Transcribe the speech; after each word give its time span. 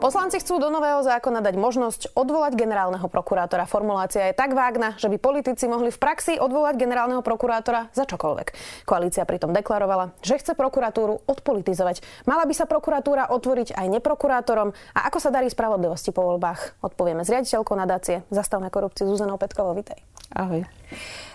Poslanci 0.00 0.40
chcú 0.40 0.56
do 0.56 0.72
nového 0.72 1.04
zákona 1.04 1.44
dať 1.44 1.60
možnosť 1.60 2.16
odvolať 2.16 2.56
generálneho 2.56 3.04
prokurátora. 3.04 3.68
Formulácia 3.68 4.32
je 4.32 4.34
tak 4.34 4.56
vágna, 4.56 4.96
že 4.96 5.12
by 5.12 5.20
politici 5.20 5.68
mohli 5.68 5.92
v 5.92 6.00
praxi 6.00 6.40
odvolať 6.40 6.80
generálneho 6.80 7.20
prokurátora 7.20 7.92
za 7.92 8.08
čokoľvek. 8.08 8.48
Koalícia 8.88 9.28
pritom 9.28 9.52
deklarovala, 9.52 10.16
že 10.24 10.40
chce 10.40 10.56
prokuratúru 10.56 11.20
odpolitizovať. 11.28 12.00
Mala 12.24 12.48
by 12.48 12.54
sa 12.56 12.64
prokuratúra 12.64 13.28
otvoriť 13.28 13.76
aj 13.76 14.00
neprokurátorom. 14.00 14.72
A 14.96 15.04
ako 15.04 15.20
sa 15.20 15.28
darí 15.28 15.52
spravodlivosti 15.52 16.16
po 16.16 16.24
voľbách? 16.24 16.80
Odpovieme 16.80 17.20
s 17.20 17.28
riaditeľkou 17.28 17.76
nadácie 17.76 18.24
Zastavme 18.32 18.72
korupciu 18.72 19.04
Zuzanou 19.04 19.36
Petkovou. 19.36 19.76
Vitej. 19.76 20.00
Ahoj. 20.30 20.62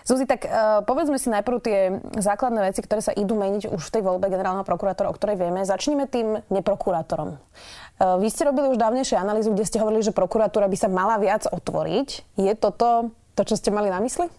Zuzi, 0.06 0.24
tak 0.30 0.46
uh, 0.46 0.86
povedzme 0.86 1.18
si 1.18 1.34
najprv 1.34 1.58
tie 1.60 1.78
základné 2.16 2.72
veci, 2.72 2.80
ktoré 2.86 3.02
sa 3.02 3.12
idú 3.12 3.36
meniť 3.36 3.74
už 3.74 3.82
v 3.82 3.94
tej 3.98 4.04
voľbe 4.06 4.30
generálneho 4.30 4.64
prokurátora, 4.64 5.10
o 5.10 5.18
ktorej 5.18 5.42
vieme. 5.42 5.66
Začníme 5.66 6.06
tým 6.08 6.46
neprokurátorom. 6.54 7.36
Uh, 7.36 8.16
vy 8.22 8.30
ste 8.30 8.48
robili 8.48 8.70
už 8.72 8.78
dávnejšie 8.78 9.18
analýzu, 9.18 9.52
kde 9.52 9.68
ste 9.68 9.82
hovorili, 9.82 10.06
že 10.06 10.16
prokuratúra 10.16 10.70
by 10.70 10.78
sa 10.78 10.88
mala 10.88 11.18
viac 11.18 11.50
otvoriť. 11.50 12.38
Je 12.38 12.54
toto 12.54 13.12
to, 13.36 13.42
čo 13.44 13.60
ste 13.60 13.74
mali 13.74 13.92
na 13.92 14.00
mysli? 14.00 14.32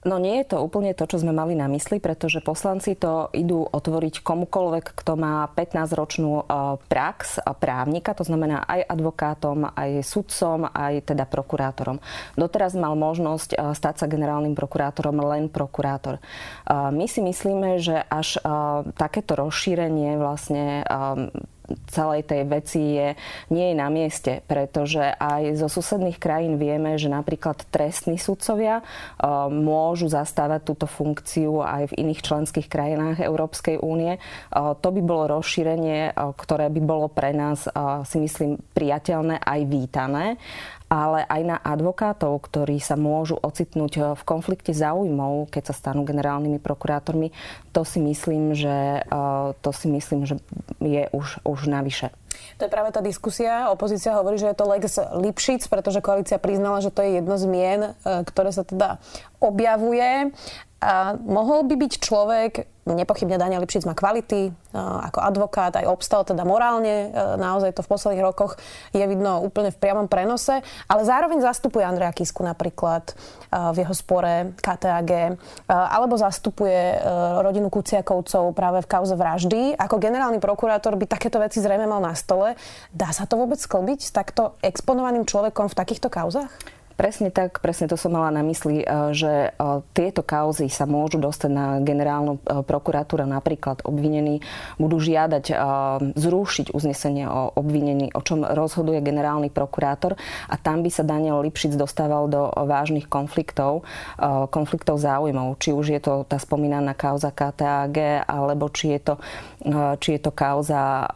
No 0.00 0.16
nie 0.16 0.40
je 0.40 0.56
to 0.56 0.64
úplne 0.64 0.96
to, 0.96 1.04
čo 1.04 1.20
sme 1.20 1.36
mali 1.36 1.52
na 1.52 1.68
mysli, 1.68 2.00
pretože 2.00 2.40
poslanci 2.40 2.96
to 2.96 3.28
idú 3.36 3.68
otvoriť 3.68 4.24
komukoľvek, 4.24 4.96
kto 4.96 5.12
má 5.12 5.44
15-ročnú 5.52 6.32
e, 6.40 6.44
prax 6.88 7.44
právnika, 7.60 8.16
to 8.16 8.24
znamená 8.24 8.64
aj 8.64 8.80
advokátom, 8.96 9.68
aj 9.68 10.00
sudcom, 10.00 10.72
aj 10.72 11.04
teda 11.04 11.28
prokurátorom. 11.28 12.00
Doteraz 12.32 12.72
mal 12.80 12.96
možnosť 12.96 13.50
e, 13.52 13.56
stať 13.76 14.00
sa 14.00 14.06
generálnym 14.08 14.56
prokurátorom 14.56 15.20
len 15.20 15.52
prokurátor. 15.52 16.16
E, 16.16 16.20
my 16.72 17.04
si 17.04 17.20
myslíme, 17.20 17.76
že 17.76 18.00
až 18.08 18.40
takéto 18.96 19.36
rozšírenie 19.36 20.16
vlastne 20.16 20.80
celej 21.90 22.26
tej 22.26 22.42
veci 22.46 22.80
je, 22.98 23.08
nie 23.50 23.72
je 23.72 23.76
na 23.76 23.88
mieste, 23.88 24.42
pretože 24.46 25.00
aj 25.00 25.58
zo 25.58 25.68
susedných 25.70 26.18
krajín 26.18 26.56
vieme, 26.60 26.96
že 26.96 27.10
napríklad 27.10 27.66
trestní 27.70 28.18
sudcovia 28.18 28.80
uh, 28.82 29.46
môžu 29.50 30.10
zastávať 30.10 30.66
túto 30.66 30.86
funkciu 30.90 31.62
aj 31.62 31.94
v 31.94 32.06
iných 32.06 32.20
členských 32.22 32.66
krajinách 32.66 33.22
Európskej 33.22 33.80
únie. 33.80 34.18
Uh, 34.50 34.74
to 34.78 34.90
by 34.94 35.00
bolo 35.02 35.40
rozšírenie, 35.40 36.12
uh, 36.14 36.32
ktoré 36.34 36.70
by 36.70 36.80
bolo 36.82 37.06
pre 37.10 37.34
nás, 37.34 37.66
si 38.06 38.18
myslím, 38.22 38.58
priateľné 38.74 39.42
aj 39.42 39.60
vítané 39.66 40.36
ale 40.90 41.22
aj 41.22 41.42
na 41.46 41.56
advokátov, 41.62 42.42
ktorí 42.50 42.82
sa 42.82 42.98
môžu 42.98 43.38
ocitnúť 43.38 43.92
eh, 43.94 44.02
v 44.18 44.22
konflikte 44.26 44.74
záujmov, 44.74 45.46
keď 45.54 45.70
sa 45.70 45.74
stanú 45.78 46.02
generálnymi 46.02 46.58
prokurátormi, 46.58 47.30
to 47.70 47.86
si 47.86 48.02
myslím, 48.02 48.58
že, 48.58 49.06
eh, 49.06 49.46
to 49.62 49.70
si 49.70 49.86
myslím, 49.86 50.26
že 50.26 50.42
je 50.82 51.06
už, 51.14 51.46
už 51.46 51.70
navyše. 51.70 52.10
To 52.58 52.66
je 52.66 52.72
práve 52.72 52.90
tá 52.90 52.98
diskusia. 52.98 53.70
Opozícia 53.70 54.18
hovorí, 54.18 54.36
že 54.36 54.50
je 54.50 54.58
to 54.58 54.66
Lex 54.66 54.98
Lipšic, 54.98 55.70
pretože 55.70 56.02
koalícia 56.02 56.42
priznala, 56.42 56.82
že 56.82 56.90
to 56.90 57.06
je 57.06 57.22
jedno 57.22 57.38
z 57.38 57.46
mien, 57.46 57.80
eh, 57.94 58.26
ktoré 58.26 58.50
sa 58.50 58.66
teda 58.66 58.98
objavuje. 59.38 60.34
A 60.80 61.12
mohol 61.12 61.68
by 61.68 61.76
byť 61.76 61.92
človek, 62.00 62.52
nepochybne 62.88 63.36
Daniel 63.36 63.60
Lipšic 63.60 63.84
má 63.84 63.92
kvality 63.92 64.48
ako 64.72 65.20
advokát, 65.20 65.76
aj 65.76 65.84
obstal 65.84 66.24
teda 66.24 66.42
morálne, 66.48 67.12
naozaj 67.36 67.76
to 67.76 67.84
v 67.84 67.90
posledných 67.92 68.24
rokoch 68.24 68.56
je 68.96 69.04
vidno 69.04 69.44
úplne 69.44 69.68
v 69.70 69.76
priamom 69.76 70.08
prenose, 70.08 70.64
ale 70.88 71.04
zároveň 71.04 71.44
zastupuje 71.44 71.84
Andreja 71.84 72.16
Kisku 72.16 72.40
napríklad 72.40 73.12
v 73.52 73.76
jeho 73.76 73.92
spore 73.92 74.56
KTAG, 74.56 75.36
alebo 75.68 76.16
zastupuje 76.16 76.96
rodinu 77.44 77.68
Kuciakovcov 77.68 78.56
práve 78.56 78.80
v 78.80 78.88
kauze 78.88 79.14
vraždy. 79.20 79.76
Ako 79.76 80.00
generálny 80.00 80.40
prokurátor 80.40 80.96
by 80.96 81.04
takéto 81.04 81.36
veci 81.44 81.60
zrejme 81.60 81.84
mal 81.84 82.00
na 82.00 82.16
stole. 82.16 82.56
Dá 82.88 83.12
sa 83.12 83.28
to 83.28 83.36
vôbec 83.36 83.60
sklbiť 83.60 84.00
s 84.00 84.10
takto 84.16 84.56
exponovaným 84.64 85.28
človekom 85.28 85.68
v 85.68 85.76
takýchto 85.76 86.08
kauzach? 86.08 86.79
Presne 87.00 87.32
tak, 87.32 87.64
presne 87.64 87.88
to 87.88 87.96
som 87.96 88.12
mala 88.12 88.28
na 88.28 88.44
mysli, 88.44 88.84
e, 88.84 89.16
že 89.16 89.32
e, 89.32 89.50
tieto 89.96 90.20
kauzy 90.20 90.68
sa 90.68 90.84
môžu 90.84 91.16
dostať 91.16 91.48
na 91.48 91.66
generálnu 91.80 92.36
e, 92.36 92.60
prokuratúru. 92.60 93.24
Napríklad 93.24 93.88
obvinení 93.88 94.44
budú 94.76 95.00
žiadať 95.00 95.44
zrušiť 96.12 96.76
uznesenie 96.76 97.24
o 97.24 97.56
obvinení, 97.56 98.12
o 98.12 98.20
čom 98.20 98.44
rozhoduje 98.44 99.00
generálny 99.00 99.48
prokurátor 99.48 100.18
a 100.48 100.54
tam 100.60 100.84
by 100.84 100.90
sa 100.92 101.06
Daniel 101.06 101.40
Lipšic 101.40 101.72
dostával 101.78 102.28
do 102.28 102.50
vážnych 102.52 103.06
konfliktov, 103.06 103.86
konfliktov 104.50 104.98
záujmov. 105.00 105.56
Či 105.62 105.70
už 105.72 105.86
je 105.96 106.00
to 106.00 106.12
tá 106.26 106.36
spomínaná 106.40 106.92
kauza 106.96 107.30
KTAG, 107.30 108.26
alebo 108.26 108.72
či 108.72 108.98
je 108.98 109.00
to, 109.00 109.14
či 110.00 110.08
je 110.16 110.20
to 110.20 110.32
kauza, 110.34 111.06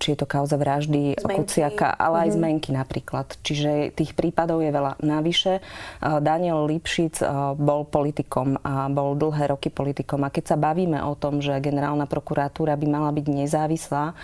či 0.00 0.14
je 0.14 0.18
to 0.18 0.26
kauza 0.26 0.56
vraždy. 0.58 1.16
Kuciaka, 1.20 1.94
ale 1.94 2.28
aj 2.28 2.34
mm-hmm. 2.34 2.40
zmenky 2.40 2.70
napríklad. 2.74 3.26
Čiže 3.44 3.94
tých 3.94 4.16
prípadov 4.16 4.64
je 4.64 4.70
veľa 4.74 4.98
Navyše 5.14 5.62
Daniel 6.02 6.66
Lipšic 6.66 7.22
bol 7.54 7.86
politikom 7.86 8.58
a 8.66 8.90
bol 8.90 9.14
dlhé 9.14 9.54
roky 9.54 9.70
politikom. 9.70 10.26
A 10.26 10.34
keď 10.34 10.54
sa 10.54 10.56
bavíme 10.58 10.98
o 11.06 11.14
tom, 11.14 11.38
že 11.38 11.62
generálna 11.62 12.10
prokuratúra 12.10 12.74
by 12.74 12.86
mala 12.90 13.14
byť 13.14 13.26
nezávislá 13.30 14.18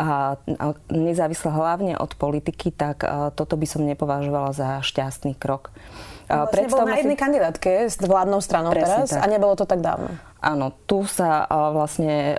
a 0.00 0.40
nezávislá 0.88 1.50
hlavne 1.52 2.00
od 2.00 2.16
politiky, 2.16 2.72
tak 2.72 3.04
toto 3.36 3.60
by 3.60 3.66
som 3.68 3.84
nepovažovala 3.84 4.56
za 4.56 4.80
šťastný 4.80 5.36
krok. 5.36 5.68
No, 6.30 6.46
vlastne 6.46 6.70
bol 6.70 6.86
na 6.86 7.02
jednej 7.02 7.18
si... 7.18 7.22
kandidátke 7.26 7.70
s 7.90 7.98
vládnou 7.98 8.38
stranou 8.38 8.70
Presne 8.70 9.02
teraz 9.02 9.10
tak. 9.10 9.18
a 9.18 9.26
nebolo 9.26 9.58
to 9.58 9.66
tak 9.66 9.82
dávno. 9.82 10.14
Áno, 10.38 10.70
tu 10.86 11.02
sa 11.02 11.42
vlastne 11.74 12.38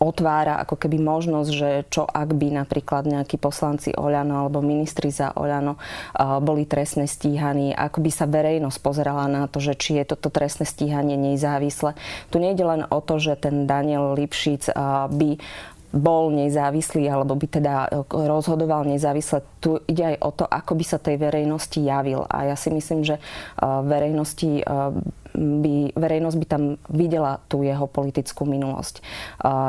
otvára 0.00 0.56
ako 0.64 0.80
keby 0.80 0.96
možnosť, 0.96 1.50
že 1.52 1.84
čo 1.92 2.08
ak 2.08 2.32
by 2.32 2.64
napríklad 2.64 3.04
nejakí 3.04 3.36
poslanci 3.36 3.92
Oľano 3.92 4.40
alebo 4.42 4.64
ministri 4.64 5.12
za 5.12 5.36
Oľano 5.36 5.76
boli 6.40 6.64
trestne 6.64 7.04
stíhaní, 7.04 7.76
ako 7.76 8.00
by 8.00 8.10
sa 8.10 8.24
verejnosť 8.24 8.78
pozerala 8.80 9.28
na 9.28 9.44
to, 9.44 9.60
že 9.60 9.76
či 9.76 10.00
je 10.00 10.16
toto 10.16 10.32
trestné 10.32 10.64
stíhanie 10.64 11.20
nezávislé. 11.20 12.00
Tu 12.32 12.40
nejde 12.40 12.64
len 12.64 12.88
o 12.88 12.98
to, 13.04 13.20
že 13.20 13.36
ten 13.36 13.68
Daniel 13.68 14.16
Lipšic 14.16 14.72
by 15.12 15.30
bol 15.90 16.30
nezávislý 16.30 17.10
alebo 17.10 17.34
by 17.34 17.46
teda 17.50 17.90
rozhodoval 18.08 18.86
nezávisle. 18.86 19.42
Tu 19.58 19.74
ide 19.90 20.14
aj 20.14 20.16
o 20.22 20.30
to, 20.30 20.44
ako 20.46 20.78
by 20.78 20.84
sa 20.86 21.02
tej 21.02 21.18
verejnosti 21.18 21.82
javil. 21.82 22.24
A 22.30 22.48
ja 22.48 22.56
si 22.56 22.70
myslím, 22.70 23.02
že 23.02 23.18
verejnosti 23.60 24.64
by, 25.40 25.96
verejnosť 25.96 26.36
by 26.36 26.46
tam 26.46 26.62
videla 26.92 27.40
tú 27.48 27.64
jeho 27.64 27.88
politickú 27.88 28.44
minulosť. 28.44 29.00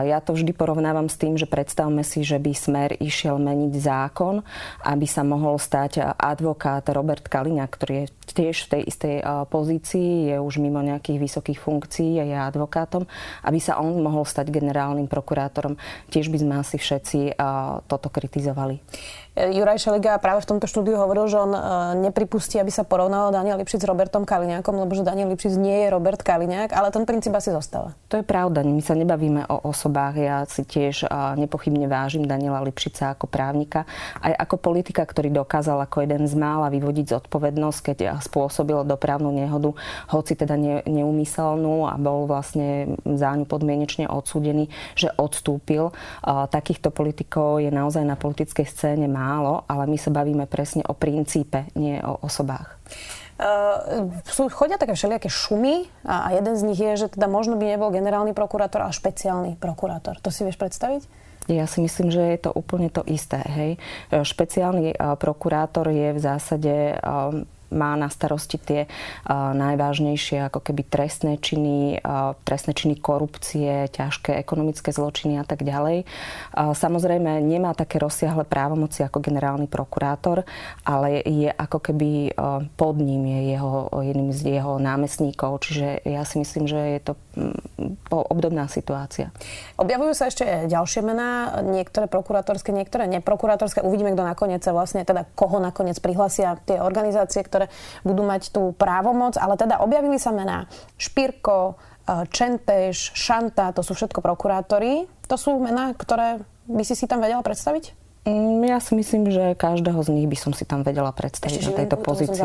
Ja 0.03 0.19
to 0.19 0.35
vždy 0.35 0.51
porovnávam 0.51 1.07
s 1.07 1.15
tým, 1.15 1.39
že 1.39 1.47
predstavme 1.47 2.03
si, 2.03 2.27
že 2.27 2.35
by 2.35 2.51
Smer 2.51 2.91
išiel 2.99 3.39
meniť 3.39 3.73
zákon, 3.79 4.43
aby 4.83 5.07
sa 5.07 5.23
mohol 5.23 5.55
stať 5.55 6.03
advokát 6.19 6.83
Robert 6.91 7.23
Kaliňák, 7.23 7.71
ktorý 7.71 7.93
je 8.03 8.05
tiež 8.31 8.67
v 8.67 8.69
tej 8.75 8.81
istej 8.91 9.15
pozícii, 9.47 10.35
je 10.35 10.37
už 10.43 10.59
mimo 10.59 10.83
nejakých 10.83 11.19
vysokých 11.23 11.59
funkcií 11.63 12.19
a 12.19 12.27
je 12.27 12.35
advokátom, 12.35 13.07
aby 13.47 13.59
sa 13.63 13.79
on 13.79 13.95
mohol 14.03 14.27
stať 14.27 14.51
generálnym 14.51 15.07
prokurátorom. 15.07 15.79
Tiež 16.11 16.27
by 16.27 16.37
sme 16.43 16.53
asi 16.59 16.75
všetci 16.75 17.39
toto 17.87 18.11
kritizovali. 18.11 18.83
Juraj 19.31 19.79
Šeliga 19.79 20.19
práve 20.19 20.43
v 20.43 20.49
tomto 20.51 20.67
štúdiu 20.67 20.99
hovoril, 20.99 21.23
že 21.31 21.39
on 21.39 21.55
nepripustí, 22.03 22.59
aby 22.59 22.67
sa 22.67 22.83
porovnal 22.83 23.31
Daniel 23.31 23.55
Lipšic 23.63 23.79
s 23.79 23.87
Robertom 23.87 24.27
Kaliňákom, 24.27 24.75
lebo 24.75 24.91
že 24.91 25.07
Daniel 25.07 25.31
Lipšic 25.31 25.55
nie 25.61 25.85
je 25.85 25.93
Robert 25.93 26.25
Kaliňák, 26.25 26.73
ale 26.73 26.89
ten 26.89 27.05
princíp 27.05 27.37
asi 27.37 27.53
zostáva. 27.53 27.93
To 28.09 28.17
je 28.17 28.25
pravda. 28.25 28.65
My 28.65 28.81
sa 28.81 28.97
nebavíme 28.97 29.45
o 29.45 29.69
osobách. 29.69 30.17
Ja 30.17 30.41
si 30.49 30.65
tiež 30.65 31.05
nepochybne 31.37 31.85
vážim 31.85 32.25
Daniela 32.25 32.65
Lipšica 32.65 33.13
ako 33.13 33.29
právnika, 33.29 33.85
aj 34.25 34.33
ako 34.41 34.55
politika, 34.57 35.05
ktorý 35.05 35.29
dokázal 35.29 35.85
ako 35.85 36.01
jeden 36.01 36.25
z 36.25 36.33
mála 36.33 36.73
vyvodiť 36.73 37.21
zodpovednosť, 37.21 37.79
keď 37.93 37.97
spôsobil 38.17 38.81
dopravnú 38.83 39.29
nehodu, 39.29 39.77
hoci 40.09 40.33
teda 40.33 40.57
ne, 40.57 40.81
neumyselnú 40.89 41.85
a 41.85 41.93
bol 42.01 42.25
vlastne 42.25 42.97
za 43.05 43.37
ňu 43.37 43.45
podmienečne 43.45 44.09
odsúdený, 44.09 44.73
že 44.97 45.13
odstúpil. 45.13 45.93
Takýchto 46.25 46.89
politikov 46.89 47.61
je 47.61 47.69
naozaj 47.69 48.01
na 48.01 48.17
politickej 48.17 48.65
scéne 48.65 49.05
málo, 49.05 49.67
ale 49.69 49.85
my 49.85 49.99
sa 49.99 50.09
bavíme 50.09 50.49
presne 50.49 50.81
o 50.87 50.97
princípe, 50.97 51.69
nie 51.77 52.01
o 52.01 52.23
osobách. 52.25 52.79
Sú, 54.27 54.49
chodia 54.53 54.77
také 54.77 54.93
všelijaké 54.93 55.29
šumy 55.29 55.89
a, 56.05 56.29
a 56.29 56.37
jeden 56.37 56.53
z 56.57 56.61
nich 56.67 56.79
je, 56.79 57.05
že 57.05 57.07
teda 57.13 57.25
možno 57.25 57.57
by 57.57 57.77
nebol 57.77 57.89
generálny 57.89 58.35
prokurátor, 58.37 58.85
ale 58.85 58.93
špeciálny 58.93 59.57
prokurátor. 59.57 60.21
To 60.21 60.29
si 60.29 60.45
vieš 60.45 60.61
predstaviť? 60.61 61.05
Ja 61.49 61.65
si 61.65 61.81
myslím, 61.81 62.13
že 62.13 62.21
je 62.21 62.39
to 62.45 62.51
úplne 62.53 62.93
to 62.93 63.01
isté. 63.09 63.41
Hej. 63.41 63.71
Špeciálny 64.13 64.93
prokurátor 65.17 65.89
je 65.89 66.13
v 66.13 66.19
zásade 66.21 66.73
má 67.71 67.95
na 67.95 68.11
starosti 68.11 68.59
tie 68.59 68.81
najvážnejšie 69.31 70.51
ako 70.51 70.59
keby 70.59 70.83
trestné 70.85 71.39
činy, 71.39 72.03
trestné 72.43 72.75
činy 72.75 72.99
korupcie, 72.99 73.87
ťažké 73.89 74.35
ekonomické 74.35 74.91
zločiny 74.91 75.39
a 75.39 75.45
tak 75.47 75.63
ďalej. 75.63 76.03
Samozrejme 76.55 77.41
nemá 77.41 77.71
také 77.73 77.97
rozsiahle 77.97 78.43
právomoci 78.43 79.01
ako 79.01 79.23
generálny 79.23 79.71
prokurátor, 79.71 80.43
ale 80.83 81.23
je 81.23 81.47
ako 81.47 81.79
keby 81.79 82.35
pod 82.75 82.95
ním 82.99 83.25
je 83.25 83.41
jeho, 83.55 83.87
jedným 84.03 84.31
z 84.35 84.59
jeho 84.59 84.77
námestníkov, 84.77 85.63
čiže 85.63 86.03
ja 86.03 86.27
si 86.27 86.37
myslím, 86.43 86.67
že 86.67 86.79
je 86.99 87.01
to 87.01 87.13
obdobná 88.11 88.67
situácia. 88.67 89.31
Objavujú 89.79 90.11
sa 90.11 90.27
ešte 90.27 90.43
ďalšie 90.67 91.01
mená, 91.01 91.63
niektoré 91.63 92.11
prokurátorské, 92.11 92.75
niektoré 92.75 93.07
neprokurátorské. 93.07 93.79
Uvidíme, 93.81 94.11
kto 94.11 94.27
nakoniec 94.27 94.63
vlastne, 94.67 95.07
teda 95.07 95.23
koho 95.31 95.63
nakoniec 95.63 95.95
prihlasia 96.03 96.59
tie 96.67 96.83
organizácie, 96.83 97.39
ktoré 97.39 97.71
budú 98.03 98.27
mať 98.27 98.51
tú 98.51 98.75
právomoc, 98.75 99.39
ale 99.39 99.55
teda 99.55 99.79
objavili 99.79 100.19
sa 100.19 100.35
mená 100.35 100.67
Špírko, 100.99 101.79
eh, 102.05 102.27
Čenteš, 102.27 103.15
Šanta, 103.15 103.71
to 103.71 103.79
sú 103.79 103.95
všetko 103.95 104.19
prokurátori. 104.19 105.07
To 105.31 105.39
sú 105.39 105.55
mená, 105.55 105.95
ktoré 105.95 106.43
by 106.67 106.83
si 106.83 106.99
si 106.99 107.07
tam 107.07 107.23
vedela 107.23 107.39
predstaviť? 107.39 107.95
Mm, 108.21 108.69
ja 108.69 108.77
si 108.77 108.93
myslím, 108.93 109.33
že 109.33 109.57
každého 109.57 109.97
z 110.05 110.09
nich 110.13 110.27
by 110.29 110.37
som 110.37 110.51
si 110.53 110.61
tam 110.61 110.85
vedela 110.85 111.09
predstaviť 111.09 111.57
Ešte, 111.57 111.69
na 111.73 111.77
tejto 111.81 111.97
pozície. 111.97 112.43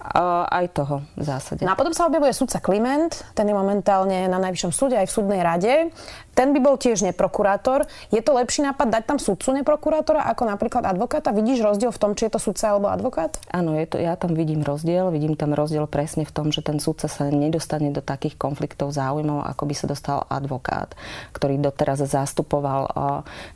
Aj 0.00 0.64
toho 0.72 1.04
v 1.12 1.22
zásade. 1.28 1.60
No 1.60 1.72
a 1.72 1.78
potom 1.78 1.92
sa 1.92 2.08
objavuje 2.08 2.32
sudca 2.32 2.56
Kliment, 2.64 3.12
ten 3.36 3.44
je 3.44 3.52
momentálne 3.52 4.24
na 4.32 4.40
Najvyššom 4.40 4.72
súde 4.72 4.96
aj 4.96 5.06
v 5.06 5.12
súdnej 5.12 5.40
rade. 5.44 5.92
Ten 6.32 6.56
by 6.56 6.60
bol 6.64 6.80
tiež 6.80 7.04
neprokurátor. 7.04 7.84
Je 8.08 8.24
to 8.24 8.32
lepší 8.32 8.64
nápad 8.64 8.88
dať 8.88 9.02
tam 9.04 9.18
sudcu 9.20 9.60
neprokurátora 9.60 10.24
ako 10.32 10.48
napríklad 10.48 10.88
advokáta? 10.88 11.36
Vidíš 11.36 11.60
rozdiel 11.60 11.92
v 11.92 12.00
tom, 12.00 12.16
či 12.16 12.30
je 12.30 12.32
to 12.32 12.40
sudca 12.40 12.72
alebo 12.72 12.88
advokát? 12.88 13.36
Áno, 13.52 13.76
je 13.76 13.84
to, 13.84 14.00
ja 14.00 14.16
tam 14.16 14.32
vidím 14.32 14.64
rozdiel. 14.64 15.12
Vidím 15.12 15.36
tam 15.36 15.52
rozdiel 15.52 15.84
presne 15.84 16.24
v 16.24 16.32
tom, 16.32 16.48
že 16.48 16.64
ten 16.64 16.80
sudca 16.80 17.12
sa 17.12 17.28
nedostane 17.28 17.92
do 17.92 18.00
takých 18.00 18.40
konfliktov 18.40 18.96
záujmov, 18.96 19.44
ako 19.52 19.62
by 19.68 19.74
sa 19.76 19.84
dostal 19.84 20.24
advokát, 20.32 20.96
ktorý 21.36 21.60
doteraz 21.60 22.00
zastupoval 22.00 22.88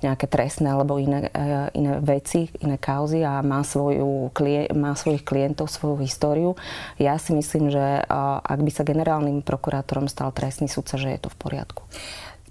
nejaké 0.04 0.28
trestné 0.28 0.68
alebo 0.68 1.00
iné, 1.00 1.32
e, 1.32 1.80
iné 1.80 2.02
veci, 2.04 2.52
iné 2.60 2.76
kauzy 2.76 3.24
a 3.24 3.40
má, 3.40 3.64
svoju, 3.64 4.28
má 4.76 4.92
svojich 4.92 5.24
klientov, 5.24 5.72
svoju 5.72 6.04
históriu 6.04 6.33
históriu. 6.34 6.58
Ja 6.98 7.14
si 7.22 7.30
myslím, 7.30 7.70
že 7.70 8.02
ak 8.42 8.58
by 8.58 8.70
sa 8.74 8.82
generálnym 8.82 9.46
prokurátorom 9.46 10.10
stal 10.10 10.34
trestný 10.34 10.66
sudca, 10.66 10.98
že 10.98 11.14
je 11.14 11.18
to 11.22 11.28
v 11.30 11.38
poriadku. 11.38 11.86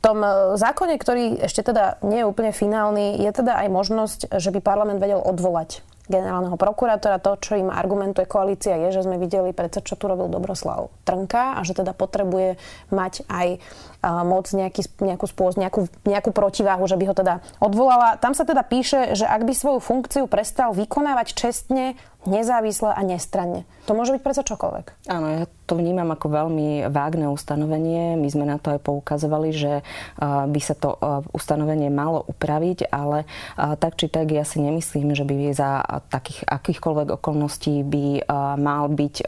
Tom 0.04 0.20
e, 0.20 0.60
zákone, 0.60 1.00
ktorý 1.00 1.48
ešte 1.48 1.64
teda 1.64 1.96
nie 2.04 2.24
je 2.24 2.28
úplne 2.28 2.52
finálny, 2.52 3.24
je 3.24 3.32
teda 3.32 3.56
aj 3.56 3.68
možnosť, 3.72 4.20
že 4.36 4.52
by 4.52 4.60
parlament 4.60 5.00
vedel 5.00 5.24
odvolať 5.24 5.80
generálneho 6.12 6.60
prokurátora. 6.60 7.24
To, 7.24 7.40
čo 7.40 7.56
im 7.56 7.72
argumentuje 7.72 8.28
koalícia, 8.28 8.76
je, 8.76 9.00
že 9.00 9.08
sme 9.08 9.16
videli 9.16 9.56
predsa, 9.56 9.80
čo 9.80 9.96
tu 9.96 10.12
robil 10.12 10.28
Dobroslav 10.28 10.92
Trnka 11.08 11.56
a 11.56 11.64
že 11.64 11.72
teda 11.72 11.96
potrebuje 11.96 12.60
mať 12.92 13.24
aj 13.32 13.64
moc 14.04 14.52
nejaký, 14.52 14.84
nejakú, 15.00 15.26
spôsob, 15.26 15.64
nejakú, 15.64 15.88
nejakú 16.04 16.36
protiváhu, 16.36 16.84
že 16.86 17.00
by 17.00 17.06
ho 17.08 17.16
teda 17.16 17.40
odvolala. 17.64 18.20
Tam 18.20 18.36
sa 18.36 18.44
teda 18.44 18.62
píše, 18.68 19.16
že 19.16 19.24
ak 19.24 19.48
by 19.48 19.56
svoju 19.56 19.80
funkciu 19.80 20.28
prestal 20.28 20.76
vykonávať 20.76 21.32
čestne, 21.32 21.96
nezávisle 22.24 22.88
a 22.88 23.04
nestranne. 23.04 23.68
To 23.84 23.92
môže 23.92 24.16
byť 24.16 24.24
predsa 24.24 24.48
čokoľvek. 24.48 25.12
Áno, 25.12 25.28
ja 25.28 25.44
to 25.68 25.76
vnímam 25.76 26.08
ako 26.08 26.32
veľmi 26.32 26.88
vágne 26.88 27.28
ustanovenie. 27.28 28.16
My 28.16 28.28
sme 28.32 28.48
na 28.48 28.56
to 28.56 28.72
aj 28.72 28.80
poukazovali, 28.80 29.52
že 29.52 29.84
by 30.24 30.60
sa 30.64 30.72
to 30.72 30.96
ustanovenie 31.36 31.92
malo 31.92 32.24
upraviť, 32.24 32.88
ale 32.88 33.28
tak 33.60 34.00
či 34.00 34.08
tak 34.08 34.32
ja 34.32 34.48
si 34.48 34.64
nemyslím, 34.64 35.12
že 35.12 35.28
by 35.28 35.52
za 35.52 35.84
takých 36.08 36.48
akýchkoľvek 36.48 37.20
okolností 37.20 37.84
by 37.84 38.24
mal 38.56 38.88
byť 38.88 39.28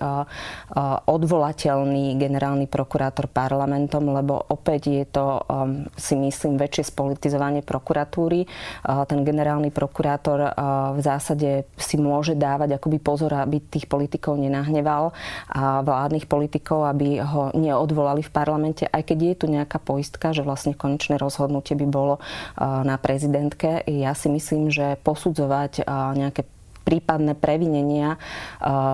odvolateľný 1.04 2.16
generálny 2.16 2.72
prokurátor 2.72 3.27
parlamentom, 3.27 4.07
lebo 4.07 4.39
opäť 4.66 4.90
je 4.90 5.06
to, 5.06 5.46
si 5.94 6.18
myslím, 6.18 6.58
väčšie 6.58 6.90
spolitizovanie 6.90 7.62
prokuratúry. 7.62 8.50
Ten 8.82 9.22
generálny 9.22 9.70
prokurátor 9.70 10.58
v 10.98 11.00
zásade 11.06 11.70
si 11.78 12.02
môže 12.02 12.34
dávať 12.34 12.82
akoby 12.82 12.98
pozor, 12.98 13.38
aby 13.38 13.62
tých 13.62 13.86
politikov 13.86 14.42
nenahneval 14.42 15.14
a 15.54 15.86
vládnych 15.86 16.26
politikov, 16.26 16.90
aby 16.90 17.22
ho 17.22 17.54
neodvolali 17.54 18.26
v 18.26 18.34
parlamente, 18.34 18.90
aj 18.90 19.06
keď 19.06 19.18
je 19.22 19.36
tu 19.38 19.46
nejaká 19.54 19.78
poistka, 19.78 20.34
že 20.34 20.42
vlastne 20.42 20.74
konečné 20.74 21.22
rozhodnutie 21.22 21.78
by 21.78 21.86
bolo 21.86 22.18
na 22.58 22.98
prezidentke. 22.98 23.86
Ja 23.86 24.18
si 24.18 24.34
myslím, 24.34 24.74
že 24.74 24.98
posudzovať 25.06 25.86
nejaké 26.18 26.42
prípadné 26.86 27.34
previnenia 27.34 28.22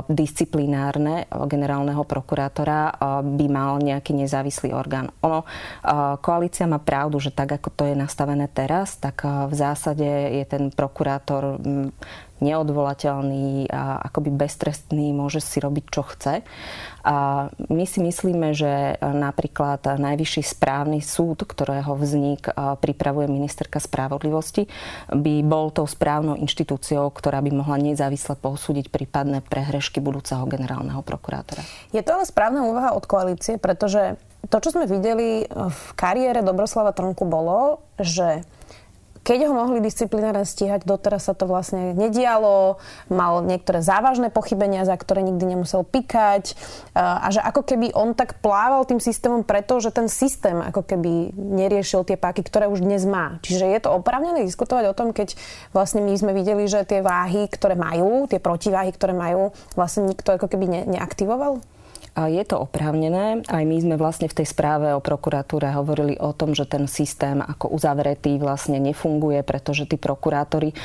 disciplinárne 0.08 1.28
generálneho 1.28 2.08
prokurátora 2.08 2.96
by 3.20 3.48
mal 3.52 3.84
nejaký 3.84 4.16
nezávislý 4.16 4.72
orgán. 4.72 5.12
Ono, 5.28 5.44
koalícia 6.24 6.64
má 6.64 6.80
pravdu, 6.80 7.20
že 7.20 7.36
tak 7.36 7.60
ako 7.60 7.70
to 7.76 7.84
je 7.92 7.96
nastavené 8.00 8.48
teraz, 8.48 8.96
tak 8.96 9.28
v 9.28 9.54
zásade 9.54 10.08
je 10.08 10.46
ten 10.48 10.72
prokurátor 10.72 11.60
neodvolateľný 12.42 13.70
a 13.70 14.02
akoby 14.10 14.34
beztrestný, 14.34 15.14
môže 15.14 15.40
si 15.40 15.62
robiť, 15.62 15.86
čo 15.94 16.02
chce. 16.02 16.42
A 17.02 17.48
my 17.70 17.86
si 17.86 18.02
myslíme, 18.02 18.54
že 18.58 18.98
napríklad 19.02 19.86
Najvyšší 19.86 20.58
správny 20.58 21.02
súd, 21.02 21.46
ktorého 21.46 21.94
vznik 21.98 22.50
pripravuje 22.82 23.30
ministerka 23.30 23.78
spravodlivosti, 23.78 24.66
by 25.10 25.46
bol 25.46 25.70
tou 25.70 25.86
správnou 25.86 26.38
inštitúciou, 26.38 27.10
ktorá 27.14 27.42
by 27.46 27.54
mohla 27.54 27.78
nezávisle 27.82 28.38
posúdiť 28.38 28.90
prípadné 28.90 29.46
prehrešky 29.46 30.02
budúceho 30.02 30.46
generálneho 30.50 31.06
prokurátora. 31.06 31.62
Je 31.94 32.02
to 32.02 32.18
ale 32.18 32.26
správna 32.26 32.66
úvaha 32.66 32.98
od 32.98 33.06
koalície, 33.06 33.62
pretože 33.62 34.18
to, 34.50 34.58
čo 34.58 34.74
sme 34.74 34.90
videli 34.90 35.46
v 35.54 35.84
kariére 35.94 36.42
Dobroslava 36.42 36.98
Trnku, 36.98 37.30
bolo, 37.30 37.86
že 38.02 38.42
keď 39.22 39.50
ho 39.50 39.54
mohli 39.54 39.80
disciplinárne 39.86 40.46
stíhať, 40.46 40.86
doteraz 40.86 41.30
sa 41.30 41.34
to 41.38 41.46
vlastne 41.46 41.94
nedialo, 41.94 42.82
mal 43.08 43.46
niektoré 43.46 43.86
závažné 43.86 44.34
pochybenia, 44.34 44.86
za 44.88 44.98
ktoré 44.98 45.22
nikdy 45.22 45.54
nemusel 45.56 45.86
pikať 45.86 46.58
a 46.98 47.30
že 47.30 47.42
ako 47.42 47.62
keby 47.62 47.94
on 47.94 48.18
tak 48.18 48.42
plával 48.42 48.86
tým 48.90 48.98
systémom 48.98 49.46
preto, 49.46 49.78
že 49.78 49.94
ten 49.94 50.10
systém 50.10 50.58
ako 50.58 50.82
keby 50.82 51.38
neriešil 51.38 52.02
tie 52.02 52.18
páky, 52.18 52.42
ktoré 52.42 52.66
už 52.66 52.82
dnes 52.82 53.06
má. 53.06 53.38
Čiže 53.46 53.66
je 53.70 53.80
to 53.86 53.94
oprávnené 53.94 54.42
diskutovať 54.46 54.90
o 54.90 54.98
tom, 54.98 55.14
keď 55.14 55.38
vlastne 55.70 56.02
my 56.02 56.14
sme 56.18 56.34
videli, 56.34 56.66
že 56.66 56.82
tie 56.84 57.06
váhy, 57.06 57.46
ktoré 57.46 57.78
majú, 57.78 58.26
tie 58.26 58.42
protiváhy, 58.42 58.90
ktoré 58.90 59.14
majú, 59.14 59.54
vlastne 59.78 60.10
nikto 60.10 60.34
ako 60.34 60.50
keby 60.50 60.66
ne- 60.66 60.86
neaktivoval? 60.98 61.62
Je 62.12 62.44
to 62.44 62.60
oprávnené. 62.68 63.40
Aj 63.48 63.64
my 63.64 63.78
sme 63.80 63.96
vlastne 63.96 64.28
v 64.28 64.44
tej 64.44 64.52
správe 64.52 64.92
o 64.92 65.00
prokuratúre 65.00 65.72
hovorili 65.72 66.20
o 66.20 66.36
tom, 66.36 66.52
že 66.52 66.68
ten 66.68 66.84
systém 66.92 67.40
ako 67.40 67.72
uzavretý 67.72 68.36
vlastne 68.36 68.84
nefunguje, 68.84 69.40
pretože 69.48 69.88
tí 69.88 69.96
prokurátori 69.96 70.76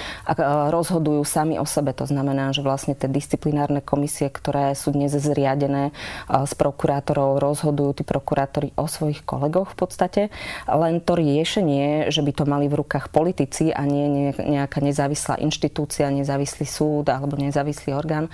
rozhodujú 0.71 1.27
sami 1.27 1.59
o 1.59 1.67
sebe. 1.67 1.91
To 1.99 2.07
znamená, 2.07 2.55
že 2.55 2.63
vlastne 2.63 2.95
tie 2.95 3.11
disciplinárne 3.11 3.83
komisie, 3.83 4.31
ktoré 4.31 4.71
sú 4.79 4.95
dnes 4.95 5.19
zriadené 5.19 5.91
s 6.31 6.55
prokurátorov, 6.55 7.43
rozhodujú 7.43 7.99
tí 7.99 8.05
prokurátori 8.07 8.71
o 8.79 8.87
svojich 8.87 9.27
kolegoch 9.27 9.75
v 9.75 9.79
podstate. 9.83 10.23
Len 10.71 11.03
to 11.03 11.19
riešenie, 11.19 12.07
že 12.07 12.23
by 12.23 12.33
to 12.39 12.45
mali 12.47 12.71
v 12.71 12.79
rukách 12.87 13.11
politici 13.11 13.75
a 13.75 13.83
nie 13.83 14.31
nejaká 14.31 14.79
nezávislá 14.79 15.43
inštitúcia, 15.43 16.07
nezávislý 16.07 16.71
súd 16.71 17.11
alebo 17.11 17.35
nezávislý 17.35 17.99
orgán, 17.99 18.31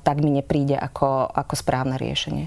tak 0.00 0.24
mi 0.24 0.32
nepríde 0.32 0.72
ako, 0.72 1.28
ako 1.36 1.52
správne 1.52 1.97
riešenie. 1.98 2.46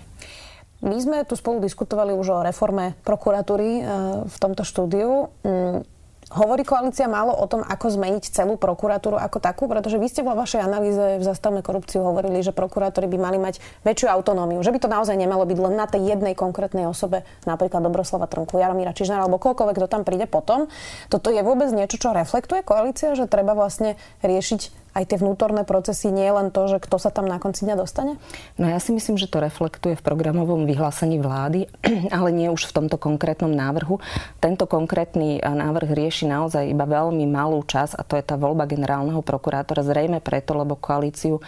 My 0.81 0.98
sme 0.98 1.22
tu 1.29 1.38
spolu 1.38 1.62
diskutovali 1.62 2.10
už 2.10 2.27
o 2.34 2.39
reforme 2.41 2.98
prokuratúry 3.05 3.70
e, 3.77 3.81
v 4.25 4.36
tomto 4.41 4.65
štúdiu. 4.65 5.29
Mm, 5.46 5.86
hovorí 6.31 6.63
koalícia 6.63 7.12
málo 7.12 7.36
o 7.36 7.46
tom, 7.46 7.60
ako 7.60 8.01
zmeniť 8.01 8.31
celú 8.31 8.55
prokuratúru 8.55 9.20
ako 9.20 9.38
takú, 9.43 9.67
pretože 9.67 10.00
vy 10.00 10.08
ste 10.08 10.24
vo 10.24 10.31
vašej 10.34 10.63
analýze 10.63 11.20
v 11.20 11.24
zastavme 11.27 11.60
korupciu 11.60 12.01
hovorili, 12.01 12.39
že 12.39 12.55
prokurátori 12.55 13.05
by 13.12 13.17
mali 13.20 13.38
mať 13.38 13.60
väčšiu 13.84 14.08
autonómiu, 14.10 14.63
že 14.63 14.72
by 14.72 14.79
to 14.79 14.89
naozaj 14.89 15.13
nemalo 15.20 15.43
byť 15.43 15.60
len 15.60 15.75
na 15.75 15.86
tej 15.86 16.15
jednej 16.15 16.34
konkrétnej 16.34 16.88
osobe, 16.88 17.27
napríklad 17.43 17.84
Dobroslava 17.84 18.31
Trnku, 18.31 18.58
Jaromíra 18.58 18.96
Čižnára 18.96 19.27
alebo 19.27 19.43
koľkoľvek, 19.43 19.75
kto 19.75 19.88
tam 19.91 20.01
príde 20.08 20.25
potom. 20.25 20.72
Toto 21.12 21.29
je 21.29 21.43
vôbec 21.43 21.67
niečo, 21.75 22.00
čo 22.00 22.15
reflektuje 22.15 22.63
koalícia, 22.63 23.13
že 23.13 23.27
treba 23.27 23.51
vlastne 23.51 24.00
riešiť 24.24 24.80
aj 24.91 25.03
tie 25.07 25.17
vnútorné 25.17 25.63
procesy, 25.63 26.12
nie 26.12 26.27
len 26.27 26.51
to, 26.51 26.67
že 26.67 26.83
kto 26.83 27.00
sa 27.00 27.10
tam 27.10 27.27
na 27.27 27.39
konci 27.39 27.63
dňa 27.63 27.75
dostane? 27.79 28.19
No 28.60 28.67
ja 28.67 28.79
si 28.83 28.91
myslím, 28.91 29.15
že 29.15 29.31
to 29.31 29.39
reflektuje 29.39 29.95
v 29.95 30.03
programovom 30.03 30.67
vyhlásení 30.67 31.19
vlády, 31.24 31.71
ale 32.15 32.29
nie 32.36 32.51
už 32.51 32.67
v 32.67 32.75
tomto 32.83 33.00
konkrétnom 33.00 33.51
návrhu. 33.51 34.03
Tento 34.43 34.67
konkrétny 34.67 35.39
návrh 35.39 35.95
rieši 35.95 36.27
naozaj 36.27 36.67
iba 36.67 36.83
veľmi 36.83 37.24
malú 37.27 37.63
čas 37.63 37.95
a 37.95 38.03
to 38.03 38.19
je 38.19 38.24
tá 38.25 38.36
voľba 38.36 38.67
generálneho 38.67 39.24
prokurátora. 39.24 39.86
Zrejme 39.86 40.19
preto, 40.19 40.55
lebo 40.57 40.75
koalíciu 40.75 41.39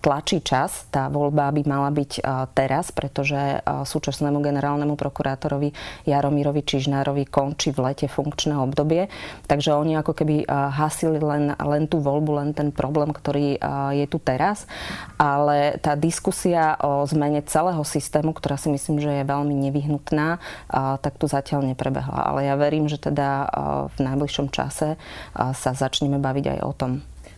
tlačí 0.00 0.40
čas. 0.40 0.88
Tá 0.88 1.12
voľba 1.12 1.52
by 1.52 1.62
mala 1.66 1.90
byť 1.92 2.24
teraz, 2.56 2.90
pretože 2.92 3.60
súčasnému 3.64 4.40
generálnemu 4.40 4.94
prokurátorovi 4.96 5.72
Jaromírovi 6.08 6.62
Čižnárovi 6.64 7.28
končí 7.28 7.70
v 7.72 7.92
lete 7.92 8.06
funkčné 8.08 8.56
obdobie. 8.56 9.08
Takže 9.46 9.76
oni 9.76 9.98
ako 9.98 10.12
keby 10.16 10.48
hasili 10.48 11.18
len, 11.20 11.52
len 11.56 11.84
tú 11.86 12.00
voľbu, 12.00 12.30
len 12.42 12.45
len 12.46 12.54
ten 12.54 12.70
problém, 12.70 13.10
ktorý 13.10 13.58
je 13.90 14.06
tu 14.06 14.22
teraz, 14.22 14.70
ale 15.18 15.82
tá 15.82 15.98
diskusia 15.98 16.78
o 16.78 17.02
zmene 17.02 17.42
celého 17.42 17.82
systému, 17.82 18.30
ktorá 18.30 18.54
si 18.54 18.70
myslím, 18.70 19.02
že 19.02 19.10
je 19.10 19.26
veľmi 19.26 19.50
nevyhnutná, 19.66 20.38
tak 21.02 21.18
tu 21.18 21.26
zatiaľ 21.26 21.74
neprebehla. 21.74 22.30
Ale 22.30 22.46
ja 22.46 22.54
verím, 22.54 22.86
že 22.86 23.02
teda 23.02 23.50
v 23.90 23.98
najbližšom 23.98 24.54
čase 24.54 24.94
sa 25.34 25.70
začneme 25.74 26.22
baviť 26.22 26.54
aj 26.54 26.60
o 26.62 26.72
tom. 26.76 26.92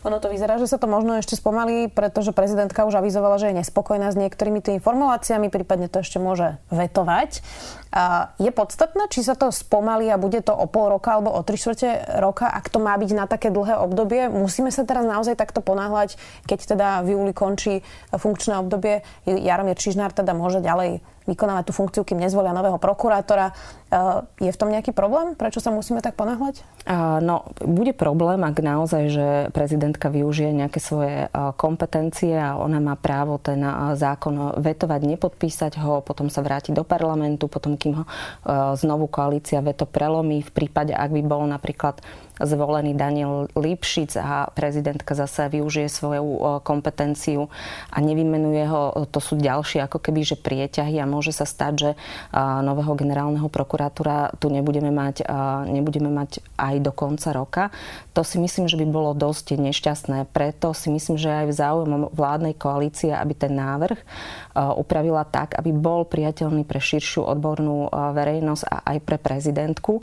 Ono 0.06 0.22
to 0.22 0.30
vyzerá, 0.30 0.62
že 0.62 0.70
sa 0.70 0.78
to 0.78 0.86
možno 0.86 1.18
ešte 1.18 1.34
spomalí, 1.34 1.90
pretože 1.90 2.30
prezidentka 2.30 2.86
už 2.86 3.02
avizovala, 3.02 3.42
že 3.42 3.50
je 3.50 3.58
nespokojná 3.58 4.14
s 4.14 4.20
niektorými 4.20 4.62
tými 4.62 4.78
formuláciami, 4.78 5.50
prípadne 5.50 5.90
to 5.90 6.06
ešte 6.06 6.22
môže 6.22 6.54
vetovať. 6.70 7.42
A 7.90 8.30
je 8.38 8.52
podstatné, 8.54 9.10
či 9.10 9.26
sa 9.26 9.34
to 9.34 9.50
spomalí 9.50 10.06
a 10.06 10.20
bude 10.20 10.38
to 10.44 10.54
o 10.54 10.70
pol 10.70 10.92
roka 10.92 11.18
alebo 11.18 11.34
o 11.34 11.40
tri 11.42 11.58
štvrte 11.58 12.20
roka, 12.22 12.46
ak 12.46 12.70
to 12.70 12.78
má 12.78 12.94
byť 12.94 13.10
na 13.16 13.24
také 13.26 13.50
dlhé 13.50 13.74
obdobie. 13.80 14.30
Musíme 14.30 14.70
sa 14.70 14.86
teraz 14.86 15.02
naozaj 15.02 15.34
takto 15.34 15.64
ponáhľať, 15.64 16.14
keď 16.46 16.58
teda 16.78 16.88
v 17.02 17.18
júli 17.18 17.32
končí 17.34 17.82
funkčné 18.14 18.60
obdobie. 18.60 19.02
Jaromír 19.26 19.74
Čižnár 19.74 20.14
teda 20.14 20.30
môže 20.30 20.62
ďalej 20.62 21.02
vykonávať 21.28 21.68
tú 21.68 21.72
funkciu, 21.76 22.02
kým 22.08 22.16
nezvolia 22.16 22.56
nového 22.56 22.80
prokurátora. 22.80 23.52
Eh, 23.88 24.48
je 24.48 24.50
v 24.52 24.60
tom 24.60 24.72
nejaký 24.72 24.96
problém? 24.96 25.36
Prečo 25.36 25.60
sa 25.60 25.68
musíme 25.68 26.00
tak 26.00 26.16
ponáhľať? 26.16 26.64
No, 27.20 27.52
bude 27.60 27.92
problém, 27.92 28.40
ak 28.48 28.64
naozaj, 28.64 29.02
že 29.12 29.26
prezidentka 29.52 30.08
využije 30.08 30.56
nejaké 30.56 30.80
svoje 30.80 31.28
eh, 31.28 31.30
kompetencie 31.60 32.32
a 32.32 32.56
ona 32.56 32.80
má 32.80 32.96
právo 32.96 33.36
ten 33.36 33.60
eh, 33.60 33.72
zákon 33.92 34.56
vetovať, 34.56 35.00
nepodpísať 35.04 35.72
ho, 35.84 36.00
potom 36.00 36.32
sa 36.32 36.40
vráti 36.40 36.72
do 36.72 36.80
parlamentu, 36.84 37.44
potom 37.48 37.76
kým 37.76 38.00
ho 38.00 38.04
znovu 38.78 39.10
koalícia 39.10 39.60
veto 39.60 39.84
prelomí 39.84 40.40
v 40.40 40.50
prípade, 40.50 40.96
ak 40.96 41.10
by 41.12 41.22
bol 41.26 41.44
napríklad 41.44 42.00
zvolený 42.38 42.94
Daniel 42.94 43.50
Lipšic 43.54 44.18
a 44.18 44.50
prezidentka 44.50 45.14
zase 45.14 45.50
využije 45.50 45.90
svoju 45.90 46.62
kompetenciu 46.62 47.50
a 47.90 47.98
nevymenuje 47.98 48.64
ho, 48.70 48.94
to 49.10 49.18
sú 49.18 49.38
ďalšie 49.38 49.84
ako 49.84 49.98
keby, 49.98 50.22
že 50.22 50.36
prieťahy 50.38 50.98
a 51.02 51.10
môže 51.10 51.34
sa 51.34 51.46
stať, 51.46 51.72
že 51.74 51.90
nového 52.36 52.94
generálneho 52.98 53.50
prokurátora 53.50 54.36
tu 54.38 54.50
nebudeme 54.50 54.90
mať, 54.94 55.26
nebudeme 55.66 56.10
mať 56.10 56.42
aj 56.56 56.74
do 56.82 56.92
konca 56.94 57.28
roka. 57.34 57.64
To 58.14 58.26
si 58.26 58.42
myslím, 58.42 58.66
že 58.66 58.78
by 58.78 58.86
bolo 58.90 59.14
dosť 59.14 59.58
nešťastné. 59.58 60.30
Preto 60.34 60.74
si 60.74 60.90
myslím, 60.90 61.16
že 61.18 61.44
aj 61.44 61.46
v 61.50 61.54
záujme 61.54 61.96
vládnej 62.14 62.54
koalície, 62.58 63.14
aby 63.14 63.34
ten 63.34 63.54
návrh 63.54 63.98
upravila 64.58 65.22
tak, 65.22 65.54
aby 65.54 65.70
bol 65.70 66.02
priateľný 66.02 66.66
pre 66.66 66.82
širšiu 66.82 67.22
odbornú 67.22 67.86
verejnosť 67.92 68.62
a 68.66 68.76
aj 68.94 68.98
pre 69.06 69.16
prezidentku. 69.22 70.02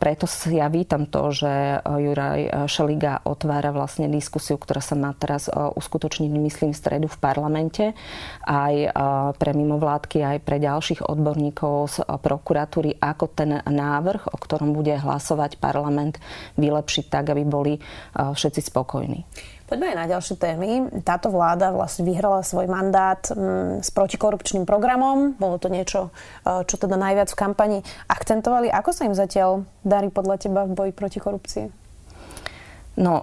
Preto 0.00 0.24
ja 0.48 0.66
vítam 0.72 1.04
to, 1.04 1.28
že 1.32 1.45
Juraj 1.82 2.68
Šeliga 2.68 3.22
otvára 3.24 3.72
vlastne 3.72 4.10
diskusiu, 4.10 4.60
ktorá 4.60 4.84
sa 4.84 4.98
má 4.98 5.14
teraz 5.16 5.48
uskutočniť, 5.52 6.30
myslím, 6.30 6.70
v 6.74 6.78
stredu 6.78 7.06
v 7.08 7.18
parlamente. 7.22 7.96
Aj 8.44 8.74
pre 9.36 9.50
mimovládky, 9.56 10.22
aj 10.22 10.38
pre 10.44 10.60
ďalších 10.60 11.06
odborníkov 11.06 11.74
z 11.88 11.96
prokuratúry, 12.04 12.98
ako 13.00 13.24
ten 13.32 13.62
návrh, 13.64 14.32
o 14.32 14.36
ktorom 14.36 14.76
bude 14.76 14.98
hlasovať 14.98 15.56
parlament, 15.56 16.20
vylepšiť 16.60 17.04
tak, 17.08 17.32
aby 17.32 17.42
boli 17.48 17.74
všetci 18.12 18.60
spokojní. 18.66 19.24
Poďme 19.66 19.90
aj 19.90 19.98
na 19.98 20.06
ďalšie 20.06 20.36
témy. 20.38 20.70
Táto 21.02 21.26
vláda 21.34 21.74
vlastne 21.74 22.06
vyhrala 22.06 22.46
svoj 22.46 22.70
mandát 22.70 23.18
mm, 23.26 23.82
s 23.82 23.90
protikorupčným 23.90 24.62
programom. 24.62 25.34
Bolo 25.34 25.58
to 25.58 25.66
niečo, 25.66 26.14
e, 26.46 26.62
čo 26.62 26.78
teda 26.78 26.94
najviac 26.94 27.34
v 27.34 27.40
kampani 27.40 27.78
akcentovali. 28.06 28.70
Ako 28.70 28.94
sa 28.94 29.10
im 29.10 29.18
zatiaľ 29.18 29.66
darí 29.82 30.14
podľa 30.14 30.38
teba 30.38 30.62
v 30.70 30.72
boji 30.78 30.92
proti 30.94 31.18
korupcii? 31.18 31.85
No, 32.96 33.20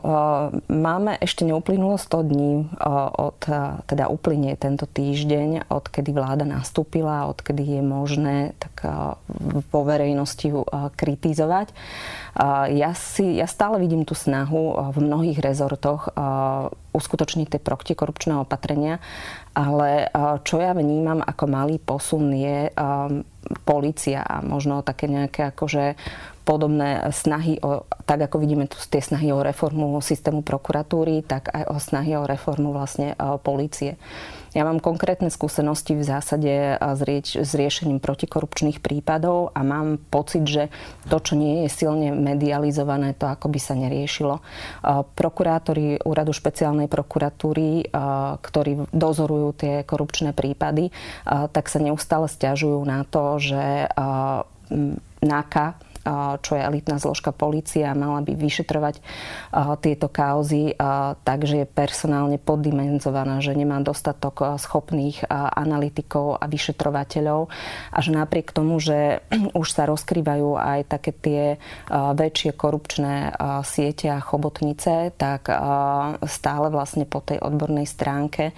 máme 0.69 1.17
ešte 1.17 1.41
neuplynulo 1.49 1.97
100 1.97 2.29
dní 2.29 2.69
od, 3.17 3.41
teda 3.89 4.05
uplynie 4.05 4.53
tento 4.53 4.85
týždeň, 4.85 5.65
odkedy 5.65 6.13
vláda 6.13 6.45
nastúpila, 6.45 7.25
odkedy 7.25 7.65
je 7.65 7.81
možné 7.81 8.53
tak 8.61 8.85
vo 9.73 9.81
verejnosti 9.81 10.45
ju 10.45 10.61
kritizovať. 10.93 11.73
Ja, 12.69 12.93
si, 12.93 13.41
ja 13.41 13.49
stále 13.49 13.81
vidím 13.81 14.05
tú 14.05 14.13
snahu 14.13 14.93
v 14.93 14.97
mnohých 15.01 15.41
rezortoch 15.41 16.13
uskutočniť 16.93 17.57
tie 17.57 17.61
protikorupčné 17.61 18.37
opatrenia, 18.37 19.01
ale 19.53 20.09
čo 20.41 20.57
ja 20.57 20.73
vnímam 20.73 21.21
ako 21.21 21.45
malý 21.45 21.77
posun 21.77 22.33
je 22.33 22.73
policia 23.63 24.25
a 24.25 24.41
možno 24.41 24.81
také 24.81 25.05
nejaké 25.05 25.53
akože 25.53 25.95
podobné 26.43 26.99
snahy, 27.15 27.55
o, 27.63 27.87
tak 28.03 28.27
ako 28.27 28.43
vidíme 28.43 28.67
tu 28.67 28.75
tie 28.75 28.99
snahy 28.99 29.31
o 29.31 29.39
reformu 29.39 29.95
systému 30.03 30.43
prokuratúry, 30.43 31.23
tak 31.23 31.47
aj 31.55 31.63
o 31.71 31.77
snahy 31.79 32.19
o 32.19 32.27
reformu 32.27 32.75
vlastne 32.75 33.15
o 33.15 33.39
policie. 33.39 33.95
Ja 34.53 34.69
mám 34.69 34.77
konkrétne 34.77 35.33
skúsenosti 35.33 35.97
v 35.97 36.05
zásade 36.05 36.77
s, 36.77 37.01
rieč, 37.01 37.33
s 37.41 37.57
riešením 37.57 37.97
protikorupčných 37.97 38.85
prípadov 38.85 39.49
a 39.57 39.65
mám 39.65 39.97
pocit, 39.97 40.45
že 40.45 40.69
to, 41.09 41.17
čo 41.17 41.33
nie 41.33 41.65
je 41.65 41.69
silne 41.73 42.13
medializované, 42.13 43.17
to 43.17 43.25
ako 43.25 43.49
by 43.49 43.57
sa 43.57 43.73
neriešilo. 43.73 44.45
Prokurátori 45.17 45.97
úradu 46.05 46.37
špeciálnej 46.37 46.85
prokuratúry, 46.85 47.89
ktorí 48.45 48.93
dozorujú 48.93 49.49
tie 49.57 49.73
korupčné 49.81 50.37
prípady, 50.37 50.93
tak 51.25 51.65
sa 51.65 51.81
neustále 51.81 52.29
stiažujú 52.29 52.77
na 52.85 53.09
to, 53.09 53.41
že 53.41 53.89
NAKA, 55.25 55.81
čo 56.43 56.51
je 56.53 56.61
elitná 56.61 56.99
zložka 56.99 57.31
policia, 57.31 57.95
mala 57.95 58.19
by 58.19 58.35
vyšetrovať 58.35 58.99
tieto 59.79 60.11
kauzy, 60.11 60.75
takže 61.23 61.63
je 61.63 61.67
personálne 61.67 62.35
poddimenzovaná, 62.35 63.39
že 63.39 63.55
nemá 63.55 63.79
dostatok 63.79 64.59
schopných 64.59 65.23
analytikov 65.31 66.43
a 66.43 66.45
vyšetrovateľov. 66.51 67.47
A 67.95 67.97
že 68.03 68.11
napriek 68.11 68.51
tomu, 68.51 68.83
že 68.83 69.23
už 69.61 69.67
sa 69.71 69.87
rozkrývajú 69.87 70.59
aj 70.59 70.79
také 70.91 71.11
tie 71.15 71.43
väčšie 71.91 72.51
korupčné 72.53 73.31
siete 73.63 74.11
a 74.11 74.19
chobotnice, 74.19 75.15
tak 75.15 75.47
stále 76.27 76.67
vlastne 76.67 77.07
po 77.07 77.23
tej 77.23 77.39
odbornej 77.39 77.87
stránke 77.87 78.51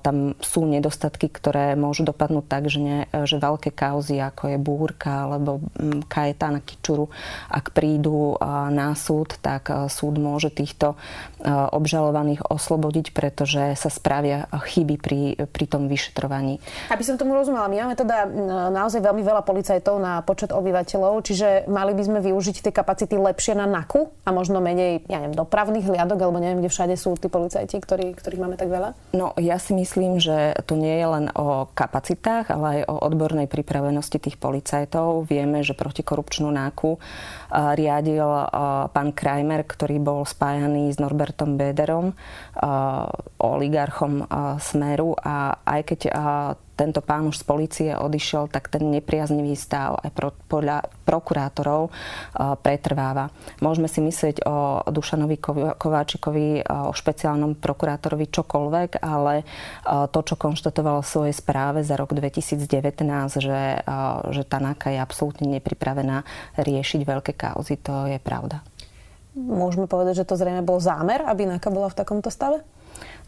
tam 0.00 0.32
sú 0.40 0.64
nedostatky, 0.64 1.28
ktoré 1.28 1.76
môžu 1.76 2.08
dopadnúť 2.08 2.46
tak, 2.48 2.64
že, 2.72 2.80
ne, 2.80 2.98
že 3.28 3.36
veľké 3.36 3.76
kauzy 3.76 4.16
ako 4.22 4.56
je 4.56 4.58
búrka 4.58 5.28
alebo 5.28 5.60
Kajetana 6.08 6.61
Kičuru, 6.62 7.10
ak 7.50 7.74
prídu 7.74 8.38
na 8.70 8.94
súd, 8.94 9.36
tak 9.42 9.68
súd 9.90 10.16
môže 10.22 10.48
týchto 10.54 10.94
obžalovaných 11.42 12.46
oslobodiť, 12.46 13.10
pretože 13.10 13.74
sa 13.74 13.90
spravia 13.90 14.46
chyby 14.46 14.94
pri, 15.02 15.20
pri 15.50 15.64
tom 15.66 15.90
vyšetrovaní. 15.90 16.62
Aby 16.88 17.02
som 17.02 17.18
tomu 17.18 17.34
rozumela, 17.34 17.66
my 17.66 17.82
máme 17.82 17.96
teda 17.98 18.30
naozaj 18.70 19.02
veľmi 19.02 19.26
veľa 19.26 19.42
policajtov 19.42 19.98
na 19.98 20.22
počet 20.22 20.54
obyvateľov, 20.54 21.18
čiže 21.26 21.66
mali 21.66 21.98
by 21.98 22.02
sme 22.06 22.18
využiť 22.22 22.62
tie 22.62 22.72
kapacity 22.72 23.18
lepšie 23.18 23.58
na 23.58 23.66
NAKU 23.66 24.22
a 24.22 24.30
možno 24.30 24.62
menej, 24.62 25.02
ja 25.10 25.18
neviem, 25.18 25.34
dopravných 25.34 25.90
hliadok, 25.90 26.18
alebo 26.22 26.38
neviem, 26.38 26.62
kde 26.62 26.70
všade 26.70 26.94
sú 26.94 27.18
tí 27.18 27.26
policajti, 27.26 27.82
ktorí, 27.82 28.14
ktorých 28.14 28.38
máme 28.38 28.54
tak 28.54 28.70
veľa? 28.70 28.94
No, 29.18 29.34
ja 29.34 29.58
si 29.58 29.74
myslím, 29.74 30.22
že 30.22 30.54
to 30.62 30.78
nie 30.78 30.94
je 30.94 31.06
len 31.10 31.26
o 31.34 31.66
kapacitách, 31.74 32.54
ale 32.54 32.66
aj 32.78 32.80
o 32.86 32.94
odbornej 33.02 33.50
pripravenosti 33.50 34.22
tých 34.22 34.38
policajtov. 34.38 35.26
Vieme, 35.26 35.66
že 35.66 35.74
protikorupčnú 35.74 36.51
náku 36.52 37.00
riadil 37.50 38.28
pán 38.92 39.16
Krajmer, 39.16 39.64
ktorý 39.64 39.96
bol 39.98 40.28
spájaný 40.28 40.92
s 40.92 41.00
Norbertom 41.00 41.56
Bederom, 41.56 42.12
oligarchom 43.40 44.28
Smeru. 44.60 45.16
A 45.16 45.56
aj 45.64 45.80
keď 45.88 46.00
tento 46.82 46.98
pán 46.98 47.30
už 47.30 47.38
z 47.38 47.44
policie 47.46 47.90
odišiel, 47.94 48.50
tak 48.50 48.66
ten 48.66 48.90
nepriaznivý 48.90 49.54
stav 49.54 50.02
aj 50.02 50.10
pro, 50.10 50.34
podľa 50.50 50.90
prokurátorov 51.06 51.94
pretrváva. 52.66 53.30
Môžeme 53.62 53.86
si 53.86 54.02
myslieť 54.02 54.42
o 54.42 54.82
Dušanovi 54.90 55.38
Kováčikovi, 55.78 56.66
o 56.66 56.90
špeciálnom 56.90 57.54
prokurátorovi 57.54 58.26
čokoľvek, 58.26 58.98
ale 58.98 59.46
to, 59.86 60.20
čo 60.26 60.34
konštatoval 60.34 61.06
v 61.06 61.12
svojej 61.14 61.34
správe 61.38 61.86
za 61.86 61.94
rok 61.94 62.10
2019, 62.18 62.66
že, 63.38 63.62
že 64.34 64.42
Tanaka 64.42 64.90
je 64.90 64.98
absolútne 64.98 65.46
nepripravená 65.62 66.26
riešiť 66.58 67.00
veľké 67.06 67.38
kauzy, 67.38 67.78
to 67.78 68.10
je 68.10 68.18
pravda. 68.18 68.58
Môžeme 69.38 69.86
povedať, 69.88 70.24
že 70.24 70.28
to 70.28 70.36
zrejme 70.36 70.60
bol 70.66 70.82
zámer, 70.82 71.22
aby 71.24 71.46
Naka 71.46 71.70
bola 71.72 71.88
v 71.88 71.96
takomto 71.96 72.28
stave? 72.28 72.60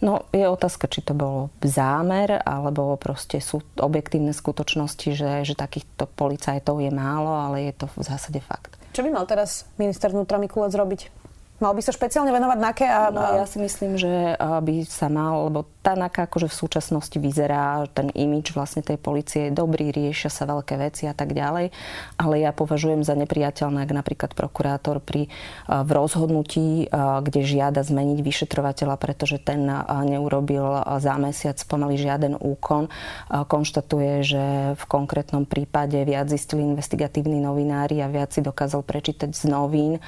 No 0.04 0.28
je 0.34 0.44
otázka, 0.44 0.90
či 0.90 1.00
to 1.00 1.16
bolo 1.16 1.48
zámer, 1.64 2.36
alebo 2.44 2.94
proste 3.00 3.40
sú 3.40 3.64
objektívne 3.80 4.36
skutočnosti, 4.36 5.08
že, 5.16 5.30
že 5.48 5.54
takýchto 5.56 6.10
policajtov 6.12 6.82
je 6.82 6.92
málo, 6.92 7.32
ale 7.32 7.70
je 7.70 7.74
to 7.74 7.86
v 7.96 8.04
zásade 8.04 8.40
fakt. 8.44 8.76
Čo 8.94 9.02
by 9.02 9.10
mal 9.10 9.24
teraz 9.26 9.66
minister 9.80 10.12
vnútra 10.12 10.38
Mikulec 10.38 10.70
robiť? 10.70 11.23
Mal 11.62 11.70
by 11.70 11.82
sa 11.86 11.94
špeciálne 11.94 12.34
venovať 12.34 12.58
NAKE? 12.58 12.86
A, 12.90 13.14
no, 13.14 13.22
ja 13.38 13.46
si 13.46 13.62
myslím, 13.62 13.94
že 13.94 14.34
by 14.36 14.74
sa 14.90 15.06
mal, 15.06 15.46
lebo 15.46 15.62
tá 15.86 15.94
NAKA 15.94 16.26
akože 16.26 16.50
v 16.50 16.58
súčasnosti 16.66 17.14
vyzerá, 17.14 17.86
ten 17.94 18.10
imič 18.10 18.50
vlastne 18.56 18.82
tej 18.82 18.98
policie 18.98 19.48
je 19.48 19.52
dobrý, 19.54 19.94
riešia 19.94 20.34
sa 20.34 20.50
veľké 20.50 20.74
veci 20.80 21.06
a 21.06 21.14
tak 21.14 21.30
ďalej, 21.30 21.70
ale 22.18 22.34
ja 22.42 22.50
považujem 22.50 23.06
za 23.06 23.14
nepriateľné, 23.14 23.86
ak 23.86 23.92
napríklad 23.94 24.34
prokurátor 24.34 24.98
pri, 24.98 25.30
v 25.70 25.90
rozhodnutí, 25.94 26.90
kde 27.22 27.40
žiada 27.46 27.86
zmeniť 27.86 28.18
vyšetrovateľa, 28.18 28.96
pretože 28.98 29.38
ten 29.38 29.62
neurobil 29.86 30.64
za 30.98 31.14
mesiac 31.22 31.60
pomaly 31.70 32.00
žiaden 32.00 32.34
úkon, 32.34 32.90
konštatuje, 33.30 34.26
že 34.26 34.44
v 34.74 34.84
konkrétnom 34.90 35.46
prípade 35.46 36.02
viac 36.02 36.26
zistili 36.32 36.66
investigatívni 36.66 37.38
novinári 37.38 38.02
a 38.02 38.10
viac 38.10 38.34
si 38.34 38.42
dokázal 38.42 38.82
prečítať 38.82 39.30
z 39.30 39.42
novín 39.46 40.02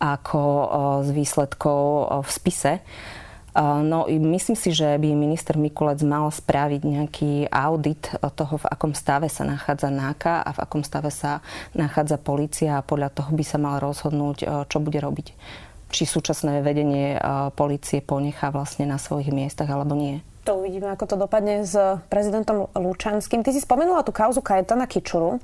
ako 0.00 0.42
z 1.04 1.08
výsledkov 1.12 2.08
v 2.24 2.30
spise. 2.32 2.72
No, 3.60 4.06
myslím 4.06 4.54
si, 4.54 4.70
že 4.70 4.94
by 4.94 5.10
minister 5.12 5.58
Mikulec 5.58 6.00
mal 6.06 6.30
spraviť 6.30 6.80
nejaký 6.86 7.32
audit 7.50 8.08
toho, 8.38 8.62
v 8.62 8.66
akom 8.70 8.94
stave 8.94 9.26
sa 9.26 9.42
nachádza 9.42 9.90
NAKA 9.90 10.46
a 10.46 10.50
v 10.54 10.58
akom 10.62 10.86
stave 10.86 11.10
sa 11.10 11.42
nachádza 11.74 12.16
policia 12.16 12.78
a 12.78 12.86
podľa 12.86 13.10
toho 13.10 13.34
by 13.34 13.44
sa 13.44 13.58
mal 13.58 13.82
rozhodnúť, 13.82 14.66
čo 14.70 14.78
bude 14.78 15.02
robiť. 15.02 15.34
Či 15.90 16.06
súčasné 16.06 16.62
vedenie 16.62 17.18
policie 17.58 17.98
ponechá 17.98 18.54
vlastne 18.54 18.86
na 18.86 19.02
svojich 19.02 19.34
miestach 19.34 19.66
alebo 19.66 19.98
nie. 19.98 20.22
To 20.46 20.62
uvidíme, 20.62 20.88
ako 20.94 21.04
to 21.04 21.16
dopadne 21.18 21.66
s 21.66 21.76
prezidentom 22.08 22.70
Lučanským. 22.72 23.44
Ty 23.44 23.50
si 23.52 23.60
spomenula 23.60 24.06
tú 24.06 24.14
kauzu 24.14 24.40
Kajetana 24.40 24.88
Kičuru. 24.88 25.42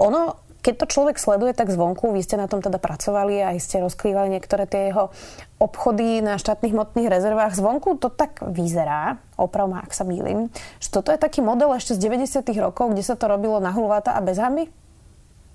Ono 0.00 0.41
keď 0.62 0.74
to 0.78 0.86
človek 0.86 1.18
sleduje 1.18 1.58
tak 1.58 1.74
zvonku, 1.74 2.14
vy 2.14 2.22
ste 2.22 2.38
na 2.38 2.46
tom 2.46 2.62
teda 2.62 2.78
pracovali 2.78 3.42
a 3.42 3.50
ste 3.58 3.82
rozkrývali 3.82 4.30
niektoré 4.30 4.70
tie 4.70 4.94
jeho 4.94 5.10
obchody 5.58 6.22
na 6.22 6.38
štátnych 6.38 6.70
hmotných 6.70 7.10
rezervách. 7.10 7.58
Zvonku 7.58 7.98
to 7.98 8.14
tak 8.14 8.38
vyzerá, 8.46 9.18
oprav 9.34 9.66
ma, 9.66 9.82
ak 9.82 9.90
sa 9.90 10.06
mýlim, 10.06 10.54
že 10.78 10.88
toto 10.94 11.10
je 11.10 11.18
taký 11.18 11.42
model 11.42 11.74
ešte 11.74 11.98
z 11.98 12.06
90. 12.06 12.46
rokov, 12.62 12.94
kde 12.94 13.02
sa 13.02 13.18
to 13.18 13.26
robilo 13.26 13.58
na 13.58 13.74
hulváta 13.74 14.14
a 14.14 14.22
bez 14.22 14.38
hamby? 14.38 14.70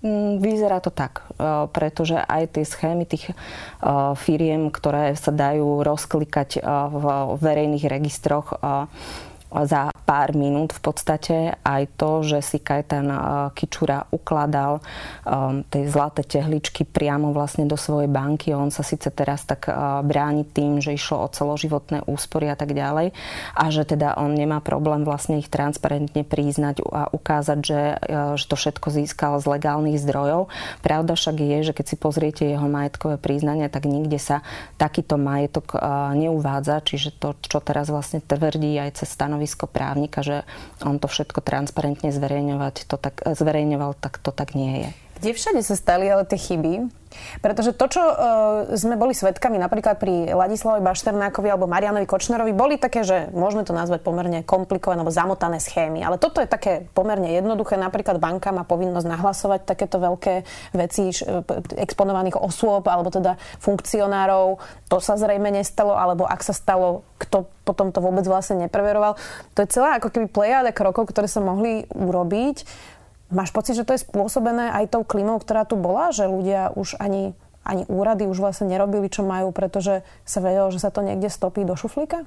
Mm, 0.04 0.44
vyzerá 0.44 0.78
to 0.78 0.94
tak, 0.94 1.26
e, 1.26 1.66
pretože 1.74 2.22
aj 2.22 2.54
tie 2.54 2.66
schémy 2.70 3.10
tých 3.10 3.32
e, 3.32 3.34
firiem, 4.14 4.70
ktoré 4.70 5.18
sa 5.18 5.34
dajú 5.34 5.82
rozklikať 5.82 6.60
e, 6.60 6.68
v 6.94 7.06
verejných 7.42 7.90
registroch, 7.90 8.62
za 9.52 9.90
pár 10.04 10.36
minút 10.36 10.76
v 10.76 10.82
podstate 10.84 11.36
aj 11.64 11.84
to, 11.96 12.24
že 12.24 12.40
si 12.44 12.58
Kajetan 12.60 13.08
eh, 13.08 13.20
Kičura 13.56 14.08
ukladal 14.12 14.80
um, 15.24 15.64
tej 15.68 15.88
zlaté 15.92 16.24
tehličky 16.24 16.84
priamo 16.88 17.32
vlastne 17.32 17.68
do 17.68 17.76
svojej 17.80 18.12
banky. 18.12 18.56
On 18.56 18.72
sa 18.72 18.84
síce 18.84 19.12
teraz 19.12 19.44
tak 19.48 19.68
uh, 19.68 20.00
bráni 20.04 20.48
tým, 20.48 20.80
že 20.80 20.96
išlo 20.96 21.28
o 21.28 21.32
celoživotné 21.32 22.08
úspory 22.08 22.48
a 22.52 22.56
tak 22.56 22.72
ďalej 22.72 23.12
a 23.56 23.64
že 23.72 23.84
teda 23.84 24.16
on 24.20 24.36
nemá 24.36 24.60
problém 24.64 25.04
vlastne 25.04 25.40
ich 25.40 25.52
transparentne 25.52 26.24
priznať 26.24 26.84
a 26.88 27.12
ukázať, 27.12 27.60
že, 27.64 27.82
že 28.36 28.46
to 28.48 28.56
všetko 28.56 28.88
získal 28.92 29.40
z 29.40 29.46
legálnych 29.48 30.00
zdrojov. 30.00 30.52
Pravda 30.84 31.16
však 31.16 31.36
je, 31.40 31.58
že 31.72 31.76
keď 31.76 31.86
si 31.88 31.96
pozriete 31.98 32.44
jeho 32.46 32.68
majetkové 32.68 33.20
priznania, 33.20 33.72
tak 33.72 33.88
nikde 33.88 34.20
sa 34.20 34.46
takýto 34.76 35.16
majetok 35.18 35.78
neuvádza, 36.14 36.84
čiže 36.84 37.16
to, 37.18 37.34
čo 37.42 37.60
teraz 37.64 37.90
vlastne 37.90 38.22
tvrdí 38.22 38.78
aj 38.78 39.04
cez 39.04 39.10
stanovisko 39.14 39.37
stanovisko 39.38 39.70
právnika, 39.70 40.26
že 40.26 40.42
on 40.82 40.98
to 40.98 41.06
všetko 41.06 41.46
transparentne 41.46 42.10
zverejňovať, 42.10 42.90
to 42.90 42.98
tak, 42.98 43.22
zverejňoval, 43.22 43.94
tak 43.94 44.18
to 44.18 44.34
tak 44.34 44.58
nie 44.58 44.82
je. 44.82 44.90
Kde 45.18 45.34
všade 45.34 45.62
sa 45.66 45.74
stali 45.74 46.06
ale 46.06 46.30
tie 46.30 46.38
chyby? 46.38 46.94
Pretože 47.42 47.74
to, 47.74 47.86
čo 47.90 48.04
uh, 48.04 48.14
sme 48.78 49.00
boli 49.00 49.16
svetkami 49.16 49.58
napríklad 49.58 49.98
pri 49.98 50.30
Ladislavovi 50.30 50.84
Bašternákovi 50.86 51.50
alebo 51.50 51.66
Marianovi 51.66 52.06
Kočnerovi, 52.06 52.54
boli 52.54 52.78
také, 52.78 53.02
že 53.02 53.32
môžeme 53.34 53.66
to 53.66 53.74
nazvať 53.74 54.06
pomerne 54.06 54.46
komplikované 54.46 55.02
alebo 55.02 55.14
zamotané 55.14 55.58
schémy. 55.58 56.06
Ale 56.06 56.22
toto 56.22 56.44
je 56.44 56.50
také 56.50 56.86
pomerne 56.94 57.34
jednoduché. 57.34 57.80
Napríklad 57.80 58.22
banka 58.22 58.54
má 58.54 58.68
povinnosť 58.68 59.08
nahlasovať 59.08 59.66
takéto 59.66 59.98
veľké 59.98 60.46
veci 60.78 61.10
exponovaných 61.74 62.38
osôb 62.38 62.86
alebo 62.86 63.10
teda 63.10 63.40
funkcionárov. 63.58 64.62
To 64.92 64.98
sa 65.02 65.18
zrejme 65.18 65.50
nestalo, 65.50 65.98
alebo 65.98 66.28
ak 66.28 66.46
sa 66.46 66.54
stalo, 66.54 67.08
kto 67.18 67.50
potom 67.66 67.92
to 67.92 68.00
vôbec 68.00 68.24
vlastne 68.24 68.64
nepreveroval. 68.68 69.20
To 69.58 69.60
je 69.66 69.72
celá 69.74 69.98
ako 69.98 70.14
keby 70.14 70.28
plejada 70.32 70.72
krokov, 70.72 71.10
ktoré 71.12 71.28
sa 71.28 71.44
mohli 71.44 71.84
urobiť 71.92 72.64
Máš 73.28 73.52
pocit, 73.52 73.76
že 73.76 73.84
to 73.84 73.92
je 73.92 74.04
spôsobené 74.08 74.72
aj 74.72 74.96
tou 74.96 75.04
klimou, 75.04 75.36
ktorá 75.40 75.68
tu 75.68 75.76
bola? 75.76 76.16
Že 76.16 76.32
ľudia 76.32 76.62
už 76.76 76.96
ani, 76.96 77.36
ani 77.68 77.84
úrady 77.92 78.24
už 78.24 78.40
vlastne 78.40 78.72
nerobili, 78.72 79.12
čo 79.12 79.28
majú, 79.28 79.52
pretože 79.52 80.08
sa 80.24 80.40
vedelo, 80.40 80.72
že 80.72 80.80
sa 80.80 80.92
to 80.92 81.04
niekde 81.04 81.28
stopí 81.28 81.68
do 81.68 81.76
šuflíka? 81.76 82.24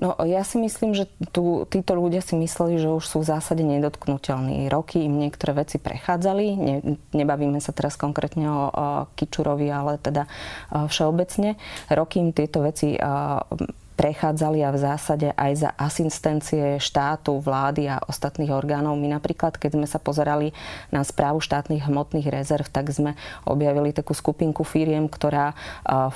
No 0.00 0.16
ja 0.24 0.40
si 0.48 0.56
myslím, 0.56 0.96
že 0.96 1.12
tu, 1.28 1.68
títo 1.68 1.92
ľudia 1.92 2.24
si 2.24 2.32
mysleli, 2.32 2.80
že 2.80 2.88
už 2.88 3.04
sú 3.04 3.20
v 3.20 3.36
zásade 3.36 3.60
nedotknutelní. 3.60 4.72
Roky 4.72 5.04
im 5.04 5.20
niektoré 5.20 5.52
veci 5.52 5.76
prechádzali. 5.76 6.44
Ne, 6.56 6.74
nebavíme 7.12 7.60
sa 7.60 7.76
teraz 7.76 8.00
konkrétne 8.00 8.48
o, 8.48 8.60
o 8.72 8.86
Kičurovi, 9.12 9.68
ale 9.68 10.00
teda 10.00 10.24
o, 10.72 10.88
všeobecne. 10.88 11.60
Roky 11.92 12.24
im 12.24 12.32
tieto 12.32 12.64
veci 12.64 12.96
o, 12.96 13.44
prechádzali 14.00 14.64
a 14.64 14.72
v 14.72 14.80
zásade 14.80 15.28
aj 15.36 15.52
za 15.60 15.70
asistencie 15.76 16.80
štátu, 16.80 17.36
vlády 17.36 17.92
a 17.92 18.00
ostatných 18.00 18.48
orgánov. 18.48 18.96
My 18.96 19.12
napríklad, 19.12 19.60
keď 19.60 19.76
sme 19.76 19.84
sa 19.84 20.00
pozerali 20.00 20.56
na 20.88 21.04
správu 21.04 21.44
štátnych 21.44 21.84
hmotných 21.84 22.32
rezerv, 22.32 22.64
tak 22.72 22.88
sme 22.88 23.12
objavili 23.44 23.92
takú 23.92 24.16
skupinku 24.16 24.64
firiem, 24.64 25.04
ktorá 25.04 25.52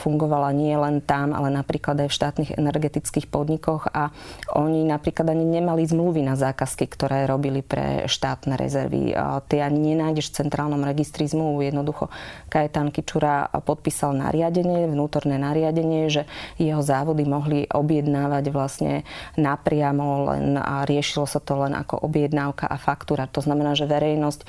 fungovala 0.00 0.56
nie 0.56 0.72
len 0.72 1.04
tam, 1.04 1.36
ale 1.36 1.52
napríklad 1.52 2.00
aj 2.00 2.08
v 2.08 2.16
štátnych 2.16 2.50
energetických 2.56 3.28
podnikoch 3.28 3.92
a 3.92 4.08
oni 4.56 4.88
napríklad 4.88 5.28
ani 5.28 5.44
nemali 5.44 5.84
zmluvy 5.84 6.24
na 6.24 6.40
zákazky, 6.40 6.88
ktoré 6.88 7.28
robili 7.28 7.60
pre 7.60 8.08
štátne 8.08 8.56
rezervy. 8.56 9.12
Tie 9.52 9.60
ani 9.60 9.92
nenájdeš 9.92 10.32
v 10.32 10.48
centrálnom 10.48 10.80
registri 10.80 11.28
zmluv. 11.28 11.60
Jednoducho 11.60 12.08
Kajetán 12.48 12.88
Kičura 12.88 13.52
podpísal 13.60 14.16
nariadenie, 14.16 14.88
vnútorné 14.88 15.36
nariadenie, 15.36 16.08
že 16.08 16.24
jeho 16.56 16.80
závody 16.80 17.28
mohli 17.28 17.68
objednávať 17.74 18.44
vlastne 18.54 19.02
napriamo 19.34 20.30
len 20.30 20.54
a 20.54 20.86
riešilo 20.86 21.26
sa 21.26 21.42
to 21.42 21.58
len 21.66 21.74
ako 21.74 21.98
objednávka 22.06 22.70
a 22.70 22.78
faktúra. 22.78 23.26
To 23.34 23.42
znamená, 23.42 23.74
že 23.74 23.90
verejnosť 23.90 24.46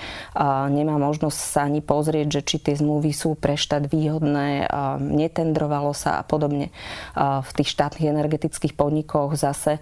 nemá 0.70 1.02
možnosť 1.02 1.40
sa 1.42 1.66
ani 1.66 1.82
pozrieť, 1.82 2.40
že 2.40 2.42
či 2.46 2.58
tie 2.62 2.78
zmluvy 2.78 3.12
sú 3.12 3.34
pre 3.34 3.58
štát 3.58 3.90
výhodné, 3.90 4.70
netendrovalo 5.02 5.98
sa 5.98 6.22
a 6.22 6.24
podobne. 6.24 6.70
V 7.18 7.52
tých 7.58 7.74
štátnych 7.74 8.14
energetických 8.14 8.78
podnikoch 8.78 9.34
zase 9.34 9.82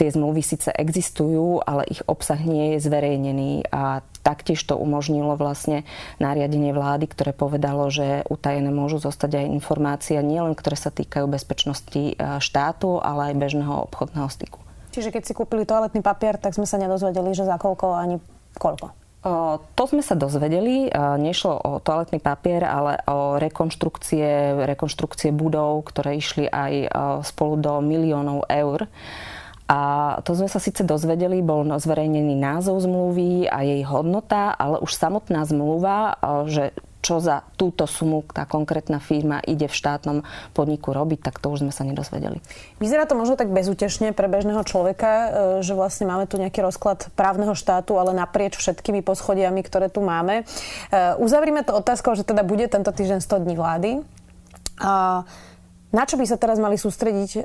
tie 0.00 0.08
zmluvy 0.08 0.40
síce 0.40 0.72
existujú, 0.72 1.60
ale 1.60 1.84
ich 1.84 2.00
obsah 2.08 2.40
nie 2.40 2.72
je 2.74 2.88
zverejnený 2.88 3.68
a 3.68 4.00
taktiež 4.24 4.64
to 4.64 4.80
umožnilo 4.80 5.36
vlastne 5.36 5.84
nariadenie 6.16 6.72
vlády, 6.72 7.04
ktoré 7.04 7.36
povedalo, 7.36 7.92
že 7.92 8.24
utajené 8.32 8.72
môžu 8.72 8.96
zostať 8.96 9.44
aj 9.44 9.52
informácie 9.52 10.16
nielen, 10.24 10.56
ktoré 10.56 10.80
sa 10.80 10.88
týkajú 10.88 11.28
bezpečnosti 11.28 12.16
e, 12.16 12.40
štátu, 12.40 12.96
ale 12.96 13.36
aj 13.36 13.40
bežného 13.44 13.84
obchodného 13.92 14.28
styku. 14.32 14.64
Čiže 14.96 15.12
keď 15.12 15.22
si 15.28 15.36
kúpili 15.36 15.68
toaletný 15.68 16.00
papier, 16.00 16.40
tak 16.40 16.56
sme 16.56 16.64
sa 16.64 16.80
nedozvedeli, 16.80 17.36
že 17.36 17.44
za 17.44 17.60
koľko 17.60 17.94
ani 17.94 18.16
koľko? 18.56 18.96
O, 19.20 19.60
to 19.76 19.84
sme 19.84 20.00
sa 20.00 20.16
dozvedeli. 20.16 20.88
Nešlo 20.96 21.52
o 21.60 21.70
toaletný 21.78 22.24
papier, 22.24 22.64
ale 22.64 23.04
o 23.04 23.36
rekonštrukcie, 23.36 24.64
rekonštrukcie 24.64 25.28
budov, 25.30 25.84
ktoré 25.92 26.16
išli 26.16 26.48
aj 26.48 26.88
spolu 27.22 27.60
do 27.60 27.72
miliónov 27.84 28.48
eur. 28.48 28.88
A 29.70 29.78
to 30.26 30.34
sme 30.34 30.50
sa 30.50 30.58
síce 30.58 30.82
dozvedeli, 30.82 31.46
bol 31.46 31.62
zverejnený 31.62 32.34
názov 32.34 32.82
zmluvy 32.82 33.46
a 33.46 33.62
jej 33.62 33.86
hodnota, 33.86 34.50
ale 34.50 34.82
už 34.82 34.90
samotná 34.90 35.46
zmluva, 35.46 36.18
že 36.50 36.74
čo 37.00 37.16
za 37.16 37.40
túto 37.56 37.88
sumu 37.88 38.20
tá 38.28 38.44
konkrétna 38.44 39.00
firma 39.00 39.40
ide 39.40 39.66
v 39.66 39.74
štátnom 39.74 40.18
podniku 40.52 40.92
robiť, 40.92 41.32
tak 41.32 41.40
to 41.40 41.48
už 41.48 41.64
sme 41.64 41.72
sa 41.72 41.82
nedozvedeli. 41.82 42.38
Vyzerá 42.76 43.08
to 43.08 43.16
možno 43.16 43.40
tak 43.40 43.48
bezútešne 43.48 44.12
pre 44.12 44.28
bežného 44.28 44.60
človeka, 44.68 45.10
e, 45.10 45.26
že 45.64 45.72
vlastne 45.72 46.04
máme 46.04 46.28
tu 46.28 46.36
nejaký 46.36 46.60
rozklad 46.60 47.08
právneho 47.16 47.56
štátu, 47.56 47.96
ale 47.96 48.12
naprieč 48.12 48.60
všetkými 48.60 49.00
poschodiami, 49.00 49.64
ktoré 49.64 49.88
tu 49.88 50.04
máme. 50.04 50.44
E, 50.44 51.16
uzavrime 51.16 51.64
to 51.64 51.72
otázkou, 51.72 52.12
že 52.12 52.28
teda 52.28 52.44
bude 52.44 52.68
tento 52.68 52.92
týždeň 52.92 53.24
100 53.24 53.44
dní 53.48 53.56
vlády. 53.56 53.90
A 54.80 55.24
na 55.90 56.06
čo 56.06 56.14
by 56.14 56.24
sa 56.26 56.38
teraz 56.38 56.62
mali 56.62 56.78
sústrediť 56.78 57.30
e, 57.34 57.40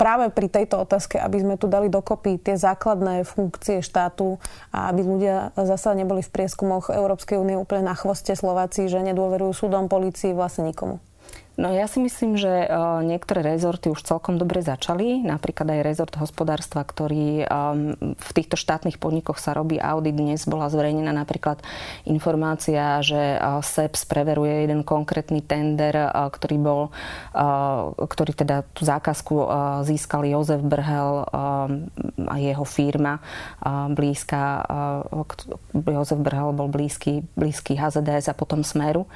práve 0.00 0.32
pri 0.32 0.48
tejto 0.48 0.80
otázke, 0.88 1.20
aby 1.20 1.44
sme 1.44 1.54
tu 1.60 1.68
dali 1.68 1.92
dokopy 1.92 2.40
tie 2.40 2.56
základné 2.56 3.28
funkcie 3.28 3.84
štátu 3.84 4.40
a 4.72 4.88
aby 4.88 5.04
ľudia 5.04 5.52
zasa 5.52 5.92
neboli 5.92 6.24
v 6.24 6.32
prieskumoch 6.32 6.88
Európskej 6.88 7.36
únie 7.36 7.60
úplne 7.60 7.84
na 7.84 7.94
chvoste 7.96 8.32
Slováci, 8.32 8.88
že 8.88 9.04
nedôverujú 9.04 9.52
súdom, 9.52 9.92
policii, 9.92 10.32
vlastne 10.32 10.72
nikomu? 10.72 10.98
No 11.54 11.70
ja 11.70 11.86
si 11.86 12.02
myslím, 12.02 12.34
že 12.34 12.66
niektoré 13.06 13.46
rezorty 13.46 13.86
už 13.86 14.02
celkom 14.02 14.42
dobre 14.42 14.58
začali. 14.58 15.22
Napríklad 15.22 15.70
aj 15.70 15.86
rezort 15.86 16.14
hospodárstva, 16.18 16.82
ktorý 16.82 17.46
v 18.02 18.30
týchto 18.34 18.58
štátnych 18.58 18.98
podnikoch 18.98 19.38
sa 19.38 19.54
robí 19.54 19.78
audit. 19.78 20.18
Dnes 20.18 20.50
bola 20.50 20.66
zverejnená 20.66 21.14
napríklad 21.14 21.62
informácia, 22.10 22.98
že 23.06 23.38
SEPS 23.38 24.02
preveruje 24.10 24.66
jeden 24.66 24.82
konkrétny 24.82 25.46
tender, 25.46 25.94
ktorý 26.10 26.56
bol, 26.58 26.82
ktorý 28.02 28.32
teda 28.34 28.66
tú 28.74 28.82
zákazku 28.82 29.34
získal 29.86 30.26
Jozef 30.26 30.58
Brhel 30.58 31.22
a 32.18 32.36
jeho 32.42 32.66
firma 32.66 33.22
blízka. 33.94 34.66
Jozef 35.70 36.18
Brhel 36.18 36.50
bol 36.50 36.66
blízky, 36.66 37.22
blízky 37.38 37.78
HZDS 37.78 38.26
a 38.26 38.34
potom 38.34 38.66
Smeru. 38.66 39.06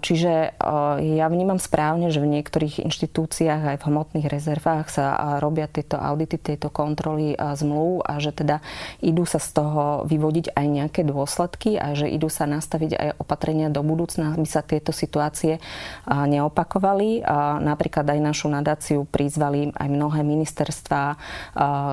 Čiže 0.00 0.56
ja 1.00 1.26
vnímam 1.28 1.60
správne, 1.60 2.08
že 2.08 2.24
v 2.24 2.32
niektorých 2.40 2.80
inštitúciách 2.80 3.76
aj 3.76 3.76
v 3.80 3.86
hmotných 3.92 4.26
rezervách 4.32 4.88
sa 4.88 5.36
robia 5.36 5.68
tieto 5.68 6.00
audity, 6.00 6.40
tieto 6.40 6.72
kontroly 6.72 7.36
zmluv 7.36 8.00
a 8.08 8.16
že 8.16 8.32
teda 8.32 8.64
idú 9.04 9.28
sa 9.28 9.36
z 9.36 9.60
toho 9.60 10.08
vyvodiť 10.08 10.56
aj 10.56 10.66
nejaké 10.66 11.00
dôsledky 11.04 11.76
a 11.76 11.92
že 11.92 12.08
idú 12.08 12.32
sa 12.32 12.48
nastaviť 12.48 12.92
aj 12.96 13.08
opatrenia 13.20 13.68
do 13.68 13.84
budúcna, 13.84 14.32
aby 14.32 14.48
sa 14.48 14.64
tieto 14.64 14.96
situácie 14.96 15.60
neopakovali. 16.08 17.20
Napríklad 17.60 18.08
aj 18.08 18.20
našu 18.20 18.48
nadáciu 18.48 19.04
prizvali 19.04 19.76
aj 19.76 19.88
mnohé 19.92 20.24
ministerstva 20.24 21.02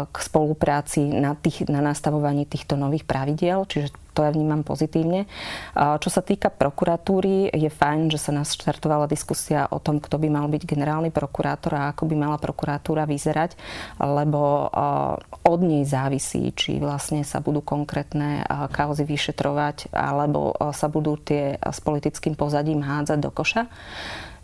k 0.08 0.16
spolupráci 0.16 1.04
na, 1.04 1.36
tých, 1.36 1.68
na 1.68 1.84
nastavovaní 1.84 2.48
týchto 2.48 2.80
nových 2.80 3.04
pravidiel, 3.04 3.68
čiže 3.68 3.92
to 4.18 4.26
ja 4.26 4.34
vnímam 4.34 4.66
pozitívne. 4.66 5.30
Čo 5.78 6.10
sa 6.10 6.26
týka 6.26 6.50
prokuratúry, 6.50 7.54
je 7.54 7.70
fajn, 7.70 8.10
že 8.10 8.18
sa 8.18 8.34
nás 8.34 8.58
štartovala 8.58 9.06
diskusia 9.06 9.70
o 9.70 9.78
tom, 9.78 10.02
kto 10.02 10.18
by 10.18 10.26
mal 10.34 10.50
byť 10.50 10.66
generálny 10.66 11.14
prokurátor 11.14 11.78
a 11.78 11.94
ako 11.94 12.10
by 12.10 12.16
mala 12.18 12.42
prokuratúra 12.42 13.06
vyzerať, 13.06 13.54
lebo 14.02 14.74
od 15.46 15.60
nej 15.62 15.86
závisí, 15.86 16.50
či 16.58 16.82
vlastne 16.82 17.22
sa 17.22 17.38
budú 17.38 17.62
konkrétne 17.62 18.42
kauzy 18.74 19.06
vyšetrovať, 19.06 19.94
alebo 19.94 20.58
sa 20.74 20.90
budú 20.90 21.22
tie 21.22 21.62
s 21.62 21.78
politickým 21.78 22.34
pozadím 22.34 22.82
hádzať 22.82 23.20
do 23.22 23.30
koša. 23.30 23.70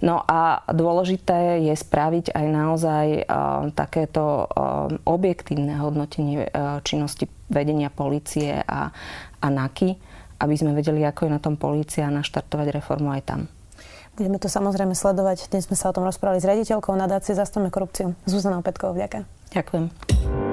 No 0.04 0.20
a 0.20 0.68
dôležité 0.68 1.64
je 1.64 1.72
spraviť 1.72 2.36
aj 2.36 2.46
naozaj 2.52 3.06
uh, 3.24 3.72
takéto 3.72 4.44
uh, 4.44 4.92
objektívne 5.08 5.80
hodnotenie 5.80 6.44
uh, 6.44 6.84
činnosti 6.84 7.32
vedenia 7.48 7.88
policie 7.88 8.60
a, 8.68 8.92
a 9.40 9.48
NAKY, 9.48 9.96
aby 10.44 10.56
sme 10.60 10.76
vedeli, 10.76 11.08
ako 11.08 11.32
je 11.32 11.32
na 11.32 11.40
tom 11.40 11.56
polícia 11.56 12.04
a 12.04 12.12
naštartovať 12.12 12.76
reformu 12.76 13.16
aj 13.16 13.22
tam. 13.24 13.42
Budeme 14.20 14.38
to 14.38 14.52
samozrejme 14.52 14.92
sledovať. 14.94 15.50
Dnes 15.50 15.72
sme 15.72 15.80
sa 15.80 15.90
o 15.90 15.96
tom 15.96 16.04
rozprávali 16.04 16.44
s 16.44 16.46
rediteľkou 16.46 16.94
nadácie 16.94 17.34
Zastavme 17.34 17.72
korupciu. 17.72 18.14
Zuzanou 18.28 18.62
Petkovou, 18.62 18.94
vďaka. 18.94 19.26
Ďakujem. 19.56 20.53